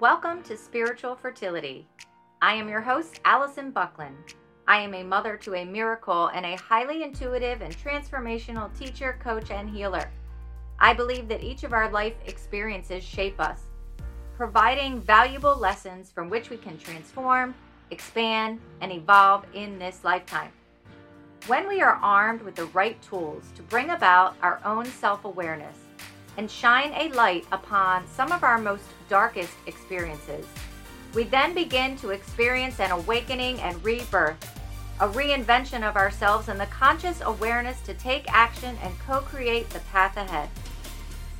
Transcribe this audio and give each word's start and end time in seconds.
Welcome 0.00 0.42
to 0.44 0.56
Spiritual 0.56 1.14
Fertility. 1.14 1.86
I 2.40 2.54
am 2.54 2.70
your 2.70 2.80
host, 2.80 3.20
Alison 3.26 3.70
Bucklin. 3.70 4.16
I 4.66 4.80
am 4.80 4.94
a 4.94 5.02
mother 5.02 5.36
to 5.36 5.56
a 5.56 5.64
miracle 5.66 6.28
and 6.28 6.46
a 6.46 6.56
highly 6.56 7.02
intuitive 7.02 7.60
and 7.60 7.76
transformational 7.76 8.74
teacher, 8.78 9.18
coach, 9.22 9.50
and 9.50 9.68
healer. 9.68 10.10
I 10.78 10.94
believe 10.94 11.28
that 11.28 11.44
each 11.44 11.64
of 11.64 11.74
our 11.74 11.90
life 11.90 12.14
experiences 12.24 13.04
shape 13.04 13.38
us, 13.38 13.60
providing 14.38 15.02
valuable 15.02 15.54
lessons 15.54 16.10
from 16.10 16.30
which 16.30 16.48
we 16.48 16.56
can 16.56 16.78
transform, 16.78 17.54
expand, 17.90 18.58
and 18.80 18.90
evolve 18.90 19.44
in 19.52 19.78
this 19.78 20.02
lifetime. 20.02 20.52
When 21.46 21.68
we 21.68 21.82
are 21.82 21.96
armed 21.96 22.40
with 22.40 22.54
the 22.54 22.64
right 22.72 23.00
tools 23.02 23.52
to 23.54 23.62
bring 23.64 23.90
about 23.90 24.34
our 24.40 24.62
own 24.64 24.86
self 24.86 25.26
awareness 25.26 25.76
and 26.40 26.50
shine 26.50 26.90
a 26.94 27.14
light 27.14 27.44
upon 27.52 28.06
some 28.06 28.32
of 28.32 28.42
our 28.42 28.56
most 28.56 28.84
darkest 29.10 29.52
experiences, 29.66 30.46
we 31.12 31.24
then 31.24 31.52
begin 31.52 31.98
to 31.98 32.08
experience 32.08 32.80
an 32.80 32.90
awakening 32.92 33.60
and 33.60 33.84
rebirth, 33.84 34.42
a 35.00 35.08
reinvention 35.08 35.86
of 35.86 35.96
ourselves, 35.96 36.48
and 36.48 36.58
the 36.58 36.64
conscious 36.64 37.20
awareness 37.20 37.78
to 37.82 37.92
take 37.92 38.24
action 38.32 38.74
and 38.82 38.98
co 39.00 39.20
create 39.20 39.68
the 39.68 39.80
path 39.92 40.16
ahead. 40.16 40.48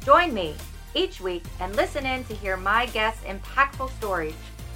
Join 0.05 0.35
me 0.35 0.55
each 0.95 1.19
week 1.19 1.45
and 1.61 1.75
listen 1.75 2.05
in 2.05 2.23
to 2.25 2.35
hear 2.35 2.59
my 2.59 2.85
guests' 2.85 3.25
impactful 3.25 3.91
stories, 3.97 4.35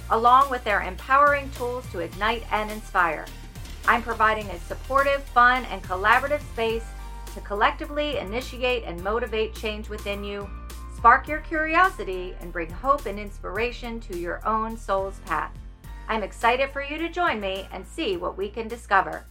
along 0.09 0.49
with 0.49 0.63
their 0.63 0.81
empowering 0.81 1.51
tools 1.51 1.85
to 1.91 1.99
ignite 1.99 2.51
and 2.51 2.71
inspire. 2.71 3.27
I'm 3.87 4.01
providing 4.01 4.49
a 4.49 4.59
supportive, 4.61 5.23
fun, 5.25 5.65
and 5.65 5.83
collaborative 5.83 6.41
space 6.53 6.85
to 7.35 7.41
collectively 7.41 8.17
initiate 8.17 8.85
and 8.85 9.03
motivate 9.03 9.53
change 9.53 9.89
within 9.89 10.23
you, 10.23 10.49
spark 10.95 11.27
your 11.27 11.41
curiosity, 11.41 12.33
and 12.39 12.51
bring 12.51 12.69
hope 12.69 13.05
and 13.07 13.19
inspiration 13.19 13.99
to 13.99 14.17
your 14.17 14.45
own 14.47 14.77
soul's 14.77 15.19
path. 15.25 15.51
I'm 16.07 16.23
excited 16.23 16.69
for 16.69 16.81
you 16.81 16.97
to 16.97 17.09
join 17.09 17.41
me 17.41 17.67
and 17.73 17.85
see 17.85 18.15
what 18.15 18.37
we 18.37 18.49
can 18.49 18.69
discover. 18.69 19.25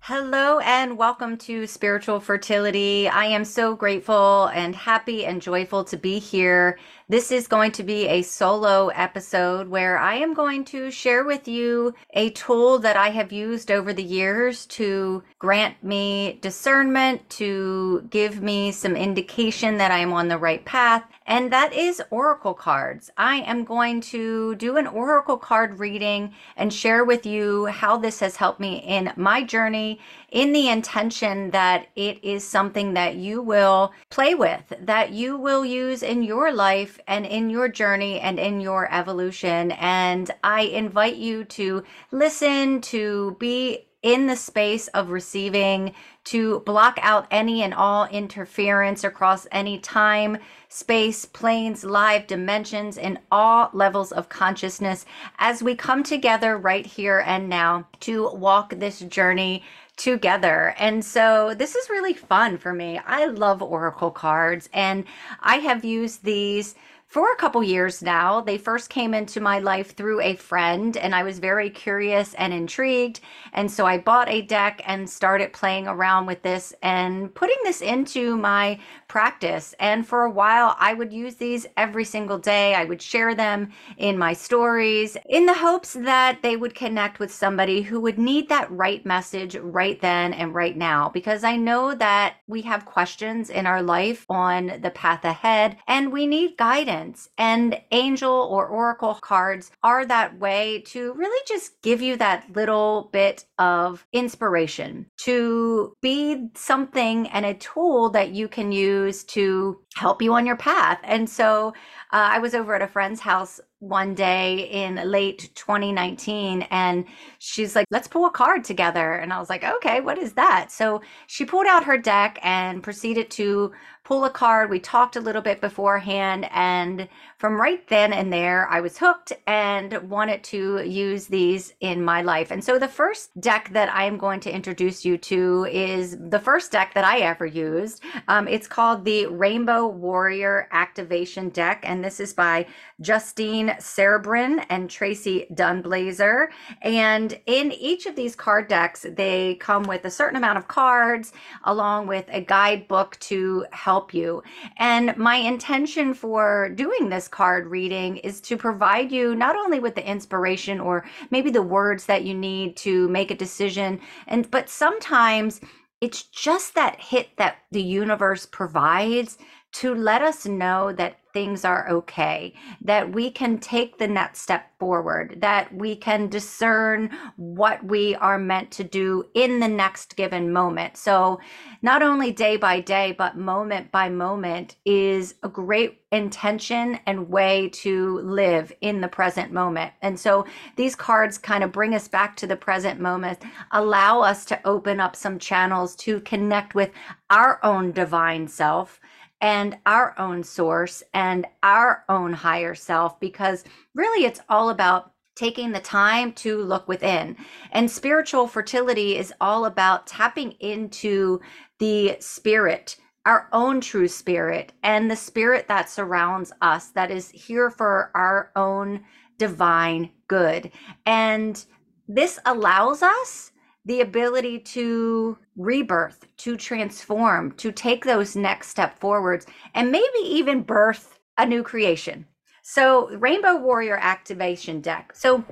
Hello 0.00 0.58
and 0.58 0.98
welcome 0.98 1.36
to 1.36 1.68
Spiritual 1.68 2.18
Fertility. 2.18 3.08
I 3.08 3.26
am 3.26 3.44
so 3.44 3.76
grateful 3.76 4.46
and 4.46 4.74
happy 4.74 5.24
and 5.24 5.40
joyful 5.40 5.84
to 5.84 5.96
be 5.96 6.18
here 6.18 6.80
this 7.10 7.32
is 7.32 7.48
going 7.48 7.72
to 7.72 7.82
be 7.82 8.06
a 8.06 8.22
solo 8.22 8.86
episode 8.90 9.66
where 9.66 9.98
I 9.98 10.14
am 10.14 10.32
going 10.32 10.64
to 10.66 10.92
share 10.92 11.24
with 11.24 11.48
you 11.48 11.92
a 12.14 12.30
tool 12.30 12.78
that 12.78 12.96
I 12.96 13.10
have 13.10 13.32
used 13.32 13.72
over 13.72 13.92
the 13.92 14.04
years 14.04 14.64
to 14.66 15.24
grant 15.40 15.82
me 15.82 16.38
discernment, 16.40 17.28
to 17.30 18.06
give 18.10 18.40
me 18.40 18.70
some 18.70 18.94
indication 18.94 19.76
that 19.78 19.90
I 19.90 19.98
am 19.98 20.12
on 20.12 20.28
the 20.28 20.38
right 20.38 20.64
path, 20.64 21.02
and 21.26 21.52
that 21.52 21.72
is 21.72 22.00
Oracle 22.10 22.54
cards. 22.54 23.10
I 23.16 23.38
am 23.38 23.64
going 23.64 24.02
to 24.02 24.54
do 24.54 24.76
an 24.76 24.86
Oracle 24.86 25.36
card 25.36 25.80
reading 25.80 26.32
and 26.56 26.72
share 26.72 27.04
with 27.04 27.26
you 27.26 27.66
how 27.66 27.96
this 27.96 28.20
has 28.20 28.36
helped 28.36 28.60
me 28.60 28.84
in 28.86 29.12
my 29.16 29.42
journey 29.42 29.98
in 30.30 30.52
the 30.52 30.68
intention 30.68 31.50
that 31.50 31.88
it 31.96 32.22
is 32.22 32.46
something 32.46 32.94
that 32.94 33.16
you 33.16 33.42
will 33.42 33.92
play 34.10 34.34
with, 34.34 34.72
that 34.80 35.10
you 35.10 35.36
will 35.36 35.64
use 35.64 36.04
in 36.04 36.22
your 36.22 36.52
life 36.52 36.99
and 37.06 37.26
in 37.26 37.50
your 37.50 37.68
journey 37.68 38.20
and 38.20 38.38
in 38.38 38.60
your 38.60 38.92
evolution. 38.92 39.72
And 39.72 40.30
I 40.42 40.62
invite 40.62 41.16
you 41.16 41.44
to 41.44 41.84
listen, 42.10 42.80
to 42.82 43.36
be 43.38 43.86
in 44.02 44.26
the 44.26 44.36
space 44.36 44.88
of 44.88 45.10
receiving, 45.10 45.94
to 46.24 46.60
block 46.60 46.98
out 47.02 47.26
any 47.30 47.62
and 47.62 47.74
all 47.74 48.06
interference 48.06 49.04
across 49.04 49.46
any 49.52 49.78
time, 49.78 50.38
space, 50.68 51.26
planes, 51.26 51.84
live 51.84 52.26
dimensions, 52.26 52.96
in 52.96 53.18
all 53.30 53.68
levels 53.72 54.12
of 54.12 54.28
consciousness 54.28 55.04
as 55.38 55.62
we 55.62 55.74
come 55.74 56.02
together 56.02 56.56
right 56.56 56.86
here 56.86 57.22
and 57.26 57.48
now 57.48 57.86
to 58.00 58.30
walk 58.30 58.70
this 58.76 59.00
journey 59.00 59.62
together. 60.00 60.74
And 60.78 61.04
so 61.04 61.54
this 61.54 61.74
is 61.74 61.90
really 61.90 62.14
fun 62.14 62.56
for 62.58 62.72
me. 62.72 62.98
I 63.06 63.26
love 63.26 63.62
Oracle 63.62 64.10
cards 64.10 64.68
and 64.72 65.04
I 65.40 65.56
have 65.56 65.84
used 65.84 66.24
these 66.24 66.74
for 67.10 67.32
a 67.32 67.36
couple 67.36 67.60
years 67.60 68.02
now. 68.02 68.40
They 68.40 68.56
first 68.56 68.88
came 68.88 69.14
into 69.14 69.40
my 69.40 69.58
life 69.58 69.96
through 69.96 70.20
a 70.20 70.36
friend, 70.36 70.96
and 70.96 71.12
I 71.12 71.24
was 71.24 71.40
very 71.40 71.68
curious 71.68 72.34
and 72.34 72.52
intrigued. 72.52 73.18
And 73.52 73.68
so 73.68 73.84
I 73.84 73.98
bought 73.98 74.28
a 74.28 74.42
deck 74.42 74.80
and 74.86 75.10
started 75.10 75.52
playing 75.52 75.88
around 75.88 76.26
with 76.26 76.42
this 76.42 76.72
and 76.82 77.34
putting 77.34 77.56
this 77.64 77.80
into 77.80 78.36
my 78.36 78.78
practice. 79.08 79.74
And 79.80 80.06
for 80.06 80.22
a 80.22 80.30
while, 80.30 80.76
I 80.78 80.94
would 80.94 81.12
use 81.12 81.34
these 81.34 81.66
every 81.76 82.04
single 82.04 82.38
day. 82.38 82.76
I 82.76 82.84
would 82.84 83.02
share 83.02 83.34
them 83.34 83.70
in 83.96 84.16
my 84.16 84.32
stories 84.32 85.16
in 85.28 85.46
the 85.46 85.54
hopes 85.54 85.94
that 85.94 86.38
they 86.42 86.56
would 86.56 86.76
connect 86.76 87.18
with 87.18 87.34
somebody 87.34 87.82
who 87.82 87.98
would 87.98 88.20
need 88.20 88.48
that 88.50 88.70
right 88.70 89.04
message 89.04 89.56
right 89.56 90.00
then 90.00 90.32
and 90.32 90.54
right 90.54 90.76
now. 90.76 91.08
Because 91.08 91.42
I 91.42 91.56
know 91.56 91.92
that 91.92 92.36
we 92.46 92.62
have 92.62 92.84
questions 92.84 93.50
in 93.50 93.66
our 93.66 93.82
life 93.82 94.24
on 94.30 94.78
the 94.80 94.90
path 94.90 95.24
ahead 95.24 95.76
and 95.88 96.12
we 96.12 96.24
need 96.28 96.56
guidance. 96.56 96.99
And 97.38 97.80
angel 97.90 98.32
or 98.32 98.66
oracle 98.66 99.14
cards 99.20 99.70
are 99.82 100.04
that 100.06 100.38
way 100.38 100.82
to 100.86 101.12
really 101.14 101.42
just 101.46 101.80
give 101.82 102.00
you 102.00 102.16
that 102.16 102.46
little 102.54 103.10
bit 103.12 103.44
of 103.58 104.06
inspiration 104.12 105.06
to 105.18 105.94
be 106.00 106.48
something 106.54 107.28
and 107.28 107.46
a 107.46 107.54
tool 107.54 108.10
that 108.10 108.30
you 108.30 108.48
can 108.48 108.72
use 108.72 108.80
use 108.80 109.24
to 109.24 109.80
help 109.96 110.22
you 110.22 110.32
on 110.34 110.46
your 110.46 110.56
path. 110.56 110.98
And 111.02 111.28
so 111.28 111.68
uh, 112.12 112.28
I 112.34 112.38
was 112.38 112.54
over 112.54 112.74
at 112.74 112.82
a 112.82 112.88
friend's 112.88 113.20
house 113.20 113.60
one 113.80 114.14
day 114.14 114.68
in 114.70 114.96
late 115.10 115.50
2019 115.54 116.62
and 116.70 117.04
she's 117.38 117.74
like, 117.74 117.86
let's 117.90 118.08
pull 118.08 118.26
a 118.26 118.30
card 118.30 118.62
together. 118.62 119.14
And 119.14 119.32
I 119.32 119.38
was 119.38 119.48
like, 119.48 119.64
okay, 119.64 120.00
what 120.00 120.18
is 120.18 120.34
that? 120.34 120.70
So 120.70 121.00
she 121.26 121.44
pulled 121.44 121.66
out 121.66 121.84
her 121.84 121.98
deck 121.98 122.38
and 122.42 122.82
proceeded 122.82 123.30
to 123.32 123.72
pull 124.10 124.24
a 124.24 124.30
card. 124.30 124.68
We 124.70 124.80
talked 124.80 125.14
a 125.14 125.20
little 125.20 125.40
bit 125.40 125.60
beforehand, 125.60 126.48
and 126.50 127.08
from 127.38 127.60
right 127.60 127.86
then 127.86 128.12
and 128.12 128.32
there, 128.32 128.66
I 128.68 128.80
was 128.80 128.98
hooked 128.98 129.32
and 129.46 129.96
wanted 130.10 130.42
to 130.44 130.82
use 130.82 131.28
these 131.28 131.74
in 131.78 132.04
my 132.04 132.20
life. 132.20 132.50
And 132.50 132.64
so, 132.64 132.76
the 132.76 132.88
first 132.88 133.30
deck 133.40 133.70
that 133.72 133.88
I 133.94 134.06
am 134.06 134.18
going 134.18 134.40
to 134.40 134.52
introduce 134.52 135.04
you 135.04 135.16
to 135.16 135.64
is 135.70 136.16
the 136.18 136.40
first 136.40 136.72
deck 136.72 136.92
that 136.94 137.04
I 137.04 137.20
ever 137.20 137.46
used. 137.46 138.02
Um, 138.26 138.48
it's 138.48 138.66
called 138.66 139.04
the 139.04 139.26
Rainbow 139.26 139.86
Warrior 139.86 140.66
Activation 140.72 141.48
Deck, 141.50 141.84
and 141.84 142.02
this 142.02 142.18
is 142.18 142.34
by 142.34 142.66
Justine 143.00 143.68
Serebrin 143.78 144.66
and 144.70 144.90
Tracy 144.90 145.46
Dunblazer. 145.54 146.48
And 146.82 147.38
in 147.46 147.70
each 147.70 148.06
of 148.06 148.16
these 148.16 148.34
card 148.34 148.66
decks, 148.66 149.06
they 149.08 149.54
come 149.54 149.84
with 149.84 150.04
a 150.04 150.10
certain 150.10 150.36
amount 150.36 150.58
of 150.58 150.66
cards 150.66 151.32
along 151.62 152.08
with 152.08 152.24
a 152.28 152.40
guidebook 152.40 153.16
to 153.20 153.66
help 153.70 153.99
help 154.00 154.14
you. 154.14 154.42
And 154.78 155.14
my 155.18 155.36
intention 155.36 156.14
for 156.14 156.70
doing 156.70 157.10
this 157.10 157.28
card 157.28 157.66
reading 157.66 158.16
is 158.18 158.40
to 158.42 158.56
provide 158.56 159.12
you 159.12 159.34
not 159.34 159.56
only 159.56 159.78
with 159.78 159.94
the 159.94 160.10
inspiration 160.10 160.80
or 160.80 161.04
maybe 161.30 161.50
the 161.50 161.60
words 161.60 162.06
that 162.06 162.24
you 162.24 162.34
need 162.34 162.78
to 162.78 163.08
make 163.08 163.30
a 163.30 163.34
decision 163.34 164.00
and 164.26 164.50
but 164.50 164.70
sometimes 164.70 165.60
it's 166.00 166.22
just 166.22 166.74
that 166.74 166.98
hit 166.98 167.28
that 167.36 167.58
the 167.72 167.82
universe 167.82 168.46
provides 168.46 169.36
to 169.72 169.94
let 169.94 170.22
us 170.22 170.46
know 170.46 170.92
that 170.92 171.20
things 171.32 171.64
are 171.64 171.88
okay, 171.88 172.54
that 172.80 173.12
we 173.12 173.30
can 173.30 173.58
take 173.58 173.98
the 173.98 174.08
next 174.08 174.40
step 174.40 174.66
forward, 174.78 175.36
that 175.40 175.72
we 175.74 175.94
can 175.94 176.28
discern 176.28 177.10
what 177.36 177.84
we 177.84 178.14
are 178.16 178.38
meant 178.38 178.70
to 178.72 178.84
do 178.84 179.24
in 179.34 179.60
the 179.60 179.68
next 179.68 180.16
given 180.16 180.52
moment. 180.52 180.96
So, 180.96 181.38
not 181.82 182.02
only 182.02 182.32
day 182.32 182.56
by 182.56 182.80
day, 182.80 183.14
but 183.16 183.36
moment 183.36 183.92
by 183.92 184.08
moment 184.08 184.76
is 184.84 185.34
a 185.42 185.48
great 185.48 186.00
intention 186.10 186.98
and 187.06 187.28
way 187.28 187.68
to 187.68 188.18
live 188.18 188.72
in 188.80 189.00
the 189.00 189.08
present 189.08 189.52
moment. 189.52 189.92
And 190.02 190.18
so, 190.18 190.46
these 190.76 190.96
cards 190.96 191.38
kind 191.38 191.62
of 191.62 191.72
bring 191.72 191.94
us 191.94 192.08
back 192.08 192.36
to 192.36 192.46
the 192.46 192.56
present 192.56 193.00
moment, 193.00 193.42
allow 193.70 194.20
us 194.20 194.44
to 194.46 194.60
open 194.66 194.98
up 194.98 195.14
some 195.14 195.38
channels 195.38 195.94
to 195.96 196.20
connect 196.20 196.74
with 196.74 196.90
our 197.30 197.60
own 197.64 197.92
divine 197.92 198.48
self 198.48 199.00
and 199.40 199.78
our 199.86 200.18
own 200.18 200.42
source 200.42 201.02
and 201.14 201.46
our 201.62 202.04
own 202.08 202.32
higher 202.32 202.74
self 202.74 203.18
because 203.20 203.64
really 203.94 204.24
it's 204.26 204.40
all 204.48 204.70
about 204.70 205.12
taking 205.36 205.72
the 205.72 205.80
time 205.80 206.32
to 206.34 206.58
look 206.58 206.86
within. 206.86 207.36
And 207.72 207.90
spiritual 207.90 208.46
fertility 208.46 209.16
is 209.16 209.32
all 209.40 209.64
about 209.64 210.06
tapping 210.06 210.52
into 210.60 211.40
the 211.78 212.16
spirit, 212.20 212.96
our 213.24 213.48
own 213.52 213.80
true 213.80 214.08
spirit, 214.08 214.72
and 214.82 215.10
the 215.10 215.16
spirit 215.16 215.66
that 215.68 215.88
surrounds 215.88 216.52
us, 216.60 216.88
that 216.88 217.10
is 217.10 217.30
here 217.30 217.70
for 217.70 218.10
our 218.14 218.50
own 218.54 219.00
divine 219.38 220.10
good. 220.28 220.70
And 221.06 221.64
this 222.06 222.38
allows 222.44 223.02
us 223.02 223.49
the 223.84 224.00
ability 224.00 224.58
to 224.58 225.38
rebirth, 225.56 226.26
to 226.38 226.56
transform, 226.56 227.52
to 227.52 227.72
take 227.72 228.04
those 228.04 228.36
next 228.36 228.68
step 228.68 228.98
forwards, 228.98 229.46
and 229.74 229.90
maybe 229.90 230.18
even 230.22 230.62
birth 230.62 231.18
a 231.38 231.46
new 231.46 231.62
creation. 231.62 232.26
So, 232.62 233.08
Rainbow 233.16 233.56
Warrior 233.56 233.96
Activation 233.96 234.80
Deck. 234.80 235.12
So, 235.14 235.44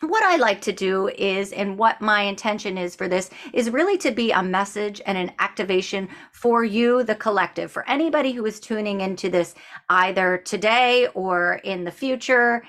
what 0.00 0.24
I 0.24 0.36
like 0.36 0.60
to 0.62 0.72
do 0.72 1.08
is, 1.08 1.52
and 1.52 1.78
what 1.78 2.00
my 2.00 2.22
intention 2.22 2.76
is 2.76 2.96
for 2.96 3.06
this, 3.08 3.30
is 3.52 3.70
really 3.70 3.96
to 3.98 4.10
be 4.10 4.32
a 4.32 4.42
message 4.42 5.00
and 5.06 5.16
an 5.16 5.32
activation 5.38 6.08
for 6.32 6.64
you, 6.64 7.04
the 7.04 7.14
collective, 7.14 7.70
for 7.70 7.88
anybody 7.88 8.32
who 8.32 8.44
is 8.44 8.58
tuning 8.58 9.00
into 9.00 9.28
this 9.28 9.54
either 9.88 10.38
today 10.38 11.06
or 11.14 11.60
in 11.62 11.84
the 11.84 11.90
future 11.90 12.64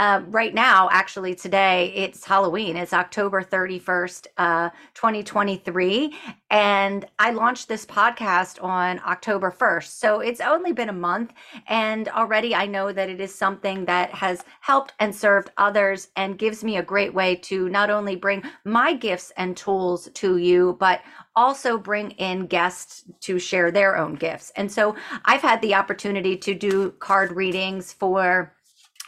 uh, 0.00 0.22
right 0.26 0.52
now, 0.52 0.88
actually, 0.90 1.36
today 1.36 1.92
it's 1.94 2.24
Halloween. 2.24 2.76
It's 2.76 2.92
October 2.92 3.42
31st, 3.42 4.26
uh, 4.36 4.70
2023. 4.92 6.12
And 6.50 7.06
I 7.20 7.30
launched 7.30 7.68
this 7.68 7.86
podcast 7.86 8.62
on 8.62 9.00
October 9.06 9.52
1st. 9.52 10.00
So 10.00 10.18
it's 10.18 10.40
only 10.40 10.72
been 10.72 10.88
a 10.88 10.92
month. 10.92 11.32
And 11.68 12.08
already 12.08 12.56
I 12.56 12.66
know 12.66 12.92
that 12.92 13.08
it 13.08 13.20
is 13.20 13.32
something 13.32 13.84
that 13.84 14.10
has 14.10 14.44
helped 14.60 14.94
and 14.98 15.14
served 15.14 15.52
others 15.58 16.08
and 16.16 16.38
gives 16.38 16.64
me 16.64 16.78
a 16.78 16.82
great 16.82 17.14
way 17.14 17.36
to 17.36 17.68
not 17.68 17.88
only 17.88 18.16
bring 18.16 18.42
my 18.64 18.94
gifts 18.94 19.32
and 19.36 19.56
tools 19.56 20.08
to 20.14 20.38
you, 20.38 20.76
but 20.80 21.02
also 21.36 21.78
bring 21.78 22.10
in 22.12 22.46
guests 22.46 23.04
to 23.20 23.38
share 23.38 23.70
their 23.70 23.96
own 23.96 24.16
gifts. 24.16 24.50
And 24.56 24.70
so 24.70 24.96
I've 25.24 25.42
had 25.42 25.60
the 25.60 25.74
opportunity 25.76 26.36
to 26.38 26.52
do 26.52 26.90
card 26.98 27.30
readings 27.30 27.92
for 27.92 28.54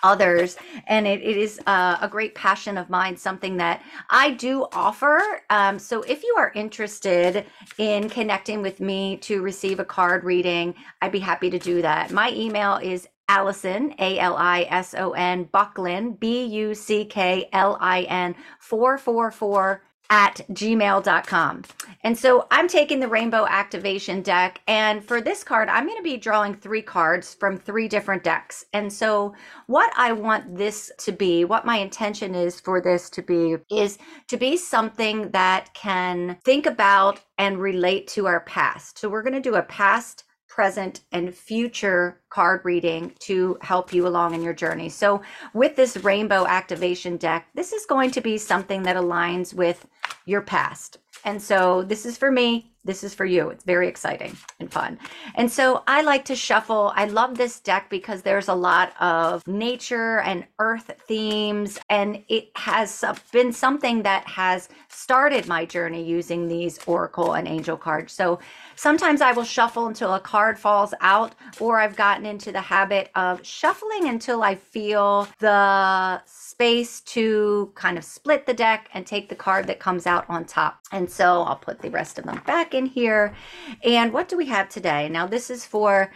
others 0.02 0.56
and 0.86 1.06
it, 1.06 1.20
it 1.22 1.36
is 1.36 1.60
uh, 1.66 1.96
a 2.00 2.08
great 2.08 2.34
passion 2.34 2.76
of 2.76 2.90
mine 2.90 3.16
something 3.16 3.56
that 3.56 3.82
i 4.10 4.30
do 4.32 4.66
offer. 4.72 5.20
Um, 5.50 5.78
so 5.78 6.02
if 6.02 6.22
you 6.22 6.34
are 6.38 6.52
interested 6.54 7.46
in 7.78 8.08
connecting 8.08 8.62
with 8.62 8.80
me 8.80 9.16
to 9.18 9.40
receive 9.42 9.80
a 9.80 9.84
card 9.84 10.24
reading 10.24 10.74
i'd 11.02 11.12
be 11.12 11.18
happy 11.18 11.50
to 11.50 11.58
do 11.58 11.82
that. 11.82 12.10
My 12.10 12.30
email 12.32 12.76
is 12.76 13.08
Alison, 13.28 13.92
A 13.98 14.18
L 14.18 14.36
I 14.36 14.62
S 14.70 14.94
O 14.96 15.10
N, 15.12 15.44
Bucklin, 15.44 16.12
B 16.12 16.44
U 16.46 16.74
C 16.74 17.04
K 17.04 17.48
L 17.52 17.76
I 17.80 18.02
N, 18.02 18.36
444 18.60 19.82
at 20.10 20.40
gmail.com. 20.50 21.62
And 22.02 22.16
so 22.16 22.46
I'm 22.50 22.68
taking 22.68 23.00
the 23.00 23.08
rainbow 23.08 23.46
activation 23.46 24.22
deck. 24.22 24.60
And 24.68 25.04
for 25.04 25.20
this 25.20 25.42
card, 25.42 25.68
I'm 25.68 25.86
going 25.86 25.96
to 25.96 26.02
be 26.02 26.16
drawing 26.16 26.54
three 26.54 26.82
cards 26.82 27.34
from 27.34 27.56
three 27.56 27.88
different 27.88 28.22
decks. 28.22 28.64
And 28.72 28.92
so, 28.92 29.34
what 29.66 29.92
I 29.96 30.12
want 30.12 30.56
this 30.56 30.92
to 30.98 31.12
be, 31.12 31.44
what 31.44 31.66
my 31.66 31.78
intention 31.78 32.34
is 32.34 32.60
for 32.60 32.80
this 32.80 33.10
to 33.10 33.22
be, 33.22 33.56
is 33.70 33.98
to 34.28 34.36
be 34.36 34.56
something 34.56 35.30
that 35.30 35.72
can 35.74 36.38
think 36.44 36.66
about 36.66 37.20
and 37.38 37.58
relate 37.58 38.06
to 38.08 38.26
our 38.26 38.40
past. 38.40 38.98
So, 38.98 39.08
we're 39.08 39.22
going 39.22 39.34
to 39.34 39.40
do 39.40 39.56
a 39.56 39.62
past 39.62 40.24
present, 40.56 41.00
and 41.12 41.34
future 41.34 42.18
card 42.30 42.62
reading 42.64 43.12
to 43.18 43.58
help 43.60 43.92
you 43.92 44.06
along 44.06 44.34
in 44.34 44.40
your 44.42 44.54
journey. 44.54 44.88
So, 44.88 45.20
with 45.52 45.76
this 45.76 45.98
rainbow 45.98 46.46
activation 46.46 47.18
deck, 47.18 47.46
this 47.54 47.74
is 47.74 47.84
going 47.84 48.10
to 48.12 48.22
be 48.22 48.38
something 48.38 48.82
that 48.84 48.96
aligns 48.96 49.52
with 49.52 49.86
your 50.26 50.42
past. 50.42 50.98
And 51.24 51.40
so, 51.42 51.82
this 51.82 52.04
is 52.04 52.18
for 52.18 52.30
me. 52.30 52.75
This 52.86 53.04
is 53.04 53.14
for 53.14 53.24
you. 53.24 53.50
It's 53.50 53.64
very 53.64 53.88
exciting 53.88 54.36
and 54.60 54.72
fun. 54.72 54.98
And 55.34 55.50
so 55.50 55.82
I 55.86 56.02
like 56.02 56.24
to 56.26 56.36
shuffle. 56.36 56.92
I 56.94 57.06
love 57.06 57.36
this 57.36 57.60
deck 57.60 57.90
because 57.90 58.22
there's 58.22 58.48
a 58.48 58.54
lot 58.54 58.92
of 59.00 59.46
nature 59.46 60.20
and 60.20 60.46
earth 60.58 60.90
themes, 61.06 61.78
and 61.90 62.22
it 62.28 62.50
has 62.54 63.04
been 63.32 63.52
something 63.52 64.02
that 64.02 64.26
has 64.26 64.68
started 64.88 65.46
my 65.48 65.64
journey 65.64 66.02
using 66.02 66.48
these 66.48 66.78
oracle 66.86 67.34
and 67.34 67.48
angel 67.48 67.76
cards. 67.76 68.12
So 68.12 68.38
sometimes 68.76 69.20
I 69.20 69.32
will 69.32 69.44
shuffle 69.44 69.86
until 69.86 70.14
a 70.14 70.20
card 70.20 70.58
falls 70.58 70.94
out, 71.00 71.34
or 71.60 71.80
I've 71.80 71.96
gotten 71.96 72.24
into 72.24 72.52
the 72.52 72.60
habit 72.60 73.10
of 73.14 73.44
shuffling 73.44 74.08
until 74.08 74.42
I 74.42 74.54
feel 74.54 75.28
the 75.40 76.22
space 76.24 77.00
to 77.02 77.72
kind 77.74 77.98
of 77.98 78.04
split 78.04 78.46
the 78.46 78.54
deck 78.54 78.88
and 78.94 79.06
take 79.06 79.28
the 79.28 79.34
card 79.34 79.66
that 79.66 79.80
comes 79.80 80.06
out 80.06 80.24
on 80.28 80.44
top. 80.44 80.78
And 80.92 81.10
so 81.10 81.42
I'll 81.42 81.56
put 81.56 81.80
the 81.80 81.90
rest 81.90 82.18
of 82.18 82.24
them 82.24 82.40
back 82.46 82.74
in 82.76 82.86
here. 82.86 83.34
And 83.82 84.12
what 84.12 84.28
do 84.28 84.36
we 84.36 84.46
have 84.46 84.68
today? 84.68 85.08
Now, 85.08 85.26
this 85.26 85.50
is 85.50 85.64
for 85.66 86.12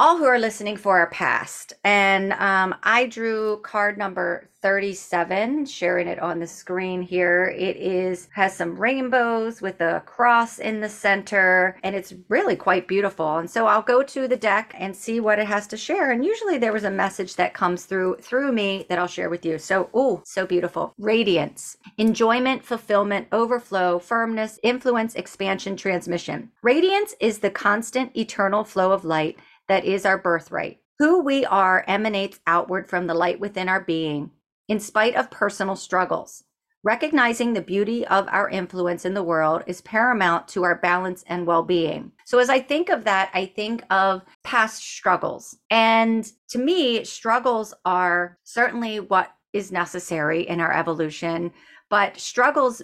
all 0.00 0.16
who 0.16 0.24
are 0.24 0.38
listening 0.38 0.78
for 0.78 0.98
our 0.98 1.10
past. 1.10 1.74
And 1.84 2.32
um, 2.32 2.74
I 2.82 3.04
drew 3.04 3.58
card 3.58 3.98
number 3.98 4.48
37, 4.62 5.66
sharing 5.66 6.06
it 6.06 6.18
on 6.18 6.38
the 6.38 6.46
screen 6.46 7.02
here. 7.02 7.54
It 7.56 7.76
is 7.76 8.28
has 8.32 8.56
some 8.56 8.78
rainbows 8.78 9.60
with 9.60 9.80
a 9.80 10.02
cross 10.06 10.58
in 10.58 10.80
the 10.80 10.88
center, 10.88 11.78
and 11.82 11.94
it's 11.94 12.14
really 12.28 12.56
quite 12.56 12.88
beautiful. 12.88 13.38
And 13.38 13.50
so 13.50 13.66
I'll 13.66 13.82
go 13.82 14.02
to 14.02 14.28
the 14.28 14.36
deck 14.36 14.74
and 14.78 14.94
see 14.94 15.20
what 15.20 15.38
it 15.38 15.46
has 15.46 15.66
to 15.68 15.76
share. 15.76 16.12
And 16.12 16.24
usually 16.24 16.58
there 16.58 16.72
was 16.72 16.84
a 16.84 16.90
message 16.90 17.36
that 17.36 17.54
comes 17.54 17.84
through 17.84 18.16
through 18.20 18.52
me 18.52 18.86
that 18.88 18.98
I'll 18.98 19.06
share 19.06 19.30
with 19.30 19.44
you. 19.44 19.58
So, 19.58 19.90
oh, 19.94 20.22
so 20.24 20.46
beautiful. 20.46 20.94
Radiance, 20.98 21.76
enjoyment, 21.98 22.64
fulfillment, 22.64 23.28
overflow, 23.32 23.98
firmness, 23.98 24.58
influence, 24.62 25.14
expansion, 25.14 25.76
transmission. 25.76 26.50
Radiance 26.62 27.14
is 27.20 27.38
the 27.38 27.50
constant 27.50 28.16
eternal 28.16 28.64
flow 28.64 28.92
of 28.92 29.04
light 29.04 29.38
that 29.70 29.84
is 29.84 30.04
our 30.04 30.18
birthright. 30.18 30.80
Who 30.98 31.22
we 31.22 31.44
are 31.44 31.84
emanates 31.86 32.40
outward 32.44 32.88
from 32.88 33.06
the 33.06 33.14
light 33.14 33.38
within 33.38 33.68
our 33.68 33.80
being, 33.80 34.32
in 34.66 34.80
spite 34.80 35.14
of 35.14 35.30
personal 35.30 35.76
struggles. 35.76 36.42
Recognizing 36.82 37.52
the 37.52 37.62
beauty 37.62 38.04
of 38.08 38.26
our 38.32 38.48
influence 38.50 39.04
in 39.04 39.14
the 39.14 39.22
world 39.22 39.62
is 39.68 39.80
paramount 39.82 40.48
to 40.48 40.64
our 40.64 40.74
balance 40.74 41.22
and 41.28 41.46
well 41.46 41.62
being. 41.62 42.10
So, 42.24 42.40
as 42.40 42.50
I 42.50 42.58
think 42.58 42.88
of 42.88 43.04
that, 43.04 43.30
I 43.32 43.46
think 43.46 43.84
of 43.90 44.22
past 44.42 44.82
struggles. 44.82 45.56
And 45.70 46.28
to 46.48 46.58
me, 46.58 47.04
struggles 47.04 47.72
are 47.84 48.38
certainly 48.42 48.98
what 48.98 49.32
is 49.52 49.70
necessary 49.70 50.48
in 50.48 50.58
our 50.58 50.72
evolution, 50.72 51.52
but 51.90 52.18
struggles 52.18 52.82